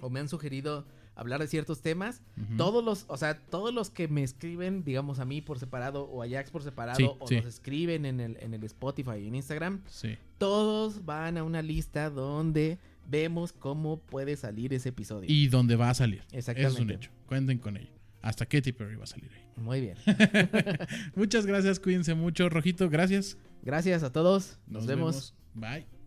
o 0.00 0.08
me 0.08 0.20
han 0.20 0.28
sugerido 0.28 0.86
hablar 1.14 1.40
de 1.40 1.48
ciertos 1.48 1.82
temas. 1.82 2.22
Todos 2.56 2.82
los, 2.82 3.04
o 3.08 3.16
sea, 3.18 3.38
todos 3.46 3.74
los 3.74 3.90
que 3.90 4.08
me 4.08 4.22
escriben, 4.22 4.84
digamos 4.84 5.18
a 5.18 5.26
mí 5.26 5.42
por 5.42 5.58
separado 5.58 6.04
o 6.04 6.22
a 6.22 6.28
Jax 6.28 6.50
por 6.50 6.62
separado 6.62 7.16
o 7.18 7.30
nos 7.30 7.44
escriben 7.46 8.06
en 8.06 8.20
el, 8.20 8.36
en 8.40 8.54
el 8.54 8.64
Spotify 8.64 9.16
y 9.22 9.26
en 9.28 9.34
Instagram, 9.34 9.82
Sí. 9.86 10.16
todos 10.38 11.04
van 11.04 11.36
a 11.36 11.44
una 11.44 11.60
lista 11.60 12.08
donde 12.08 12.78
vemos 13.06 13.52
cómo 13.52 13.98
puede 13.98 14.36
salir 14.36 14.72
ese 14.72 14.90
episodio. 14.90 15.28
Y 15.30 15.48
donde 15.48 15.76
va 15.76 15.90
a 15.90 15.94
salir. 15.94 16.20
Eso 16.32 16.38
es 16.38 16.48
un 16.48 16.56
Exactamente. 16.56 16.94
hecho. 16.94 17.10
Cuenten 17.26 17.58
con 17.58 17.76
ello. 17.76 17.90
Hasta 18.22 18.46
Katy 18.46 18.72
Perry 18.72 18.96
va 18.96 19.04
a 19.04 19.06
salir 19.06 19.30
ahí. 19.32 19.46
Muy 19.56 19.80
bien. 19.80 19.96
Muchas 21.14 21.46
gracias, 21.46 21.80
cuídense 21.80 22.14
mucho. 22.14 22.48
Rojito, 22.48 22.90
gracias. 22.90 23.38
Gracias 23.62 24.02
a 24.02 24.12
todos. 24.12 24.58
Nos, 24.66 24.86
vemos. 24.86 25.34
Bye. 25.54 25.99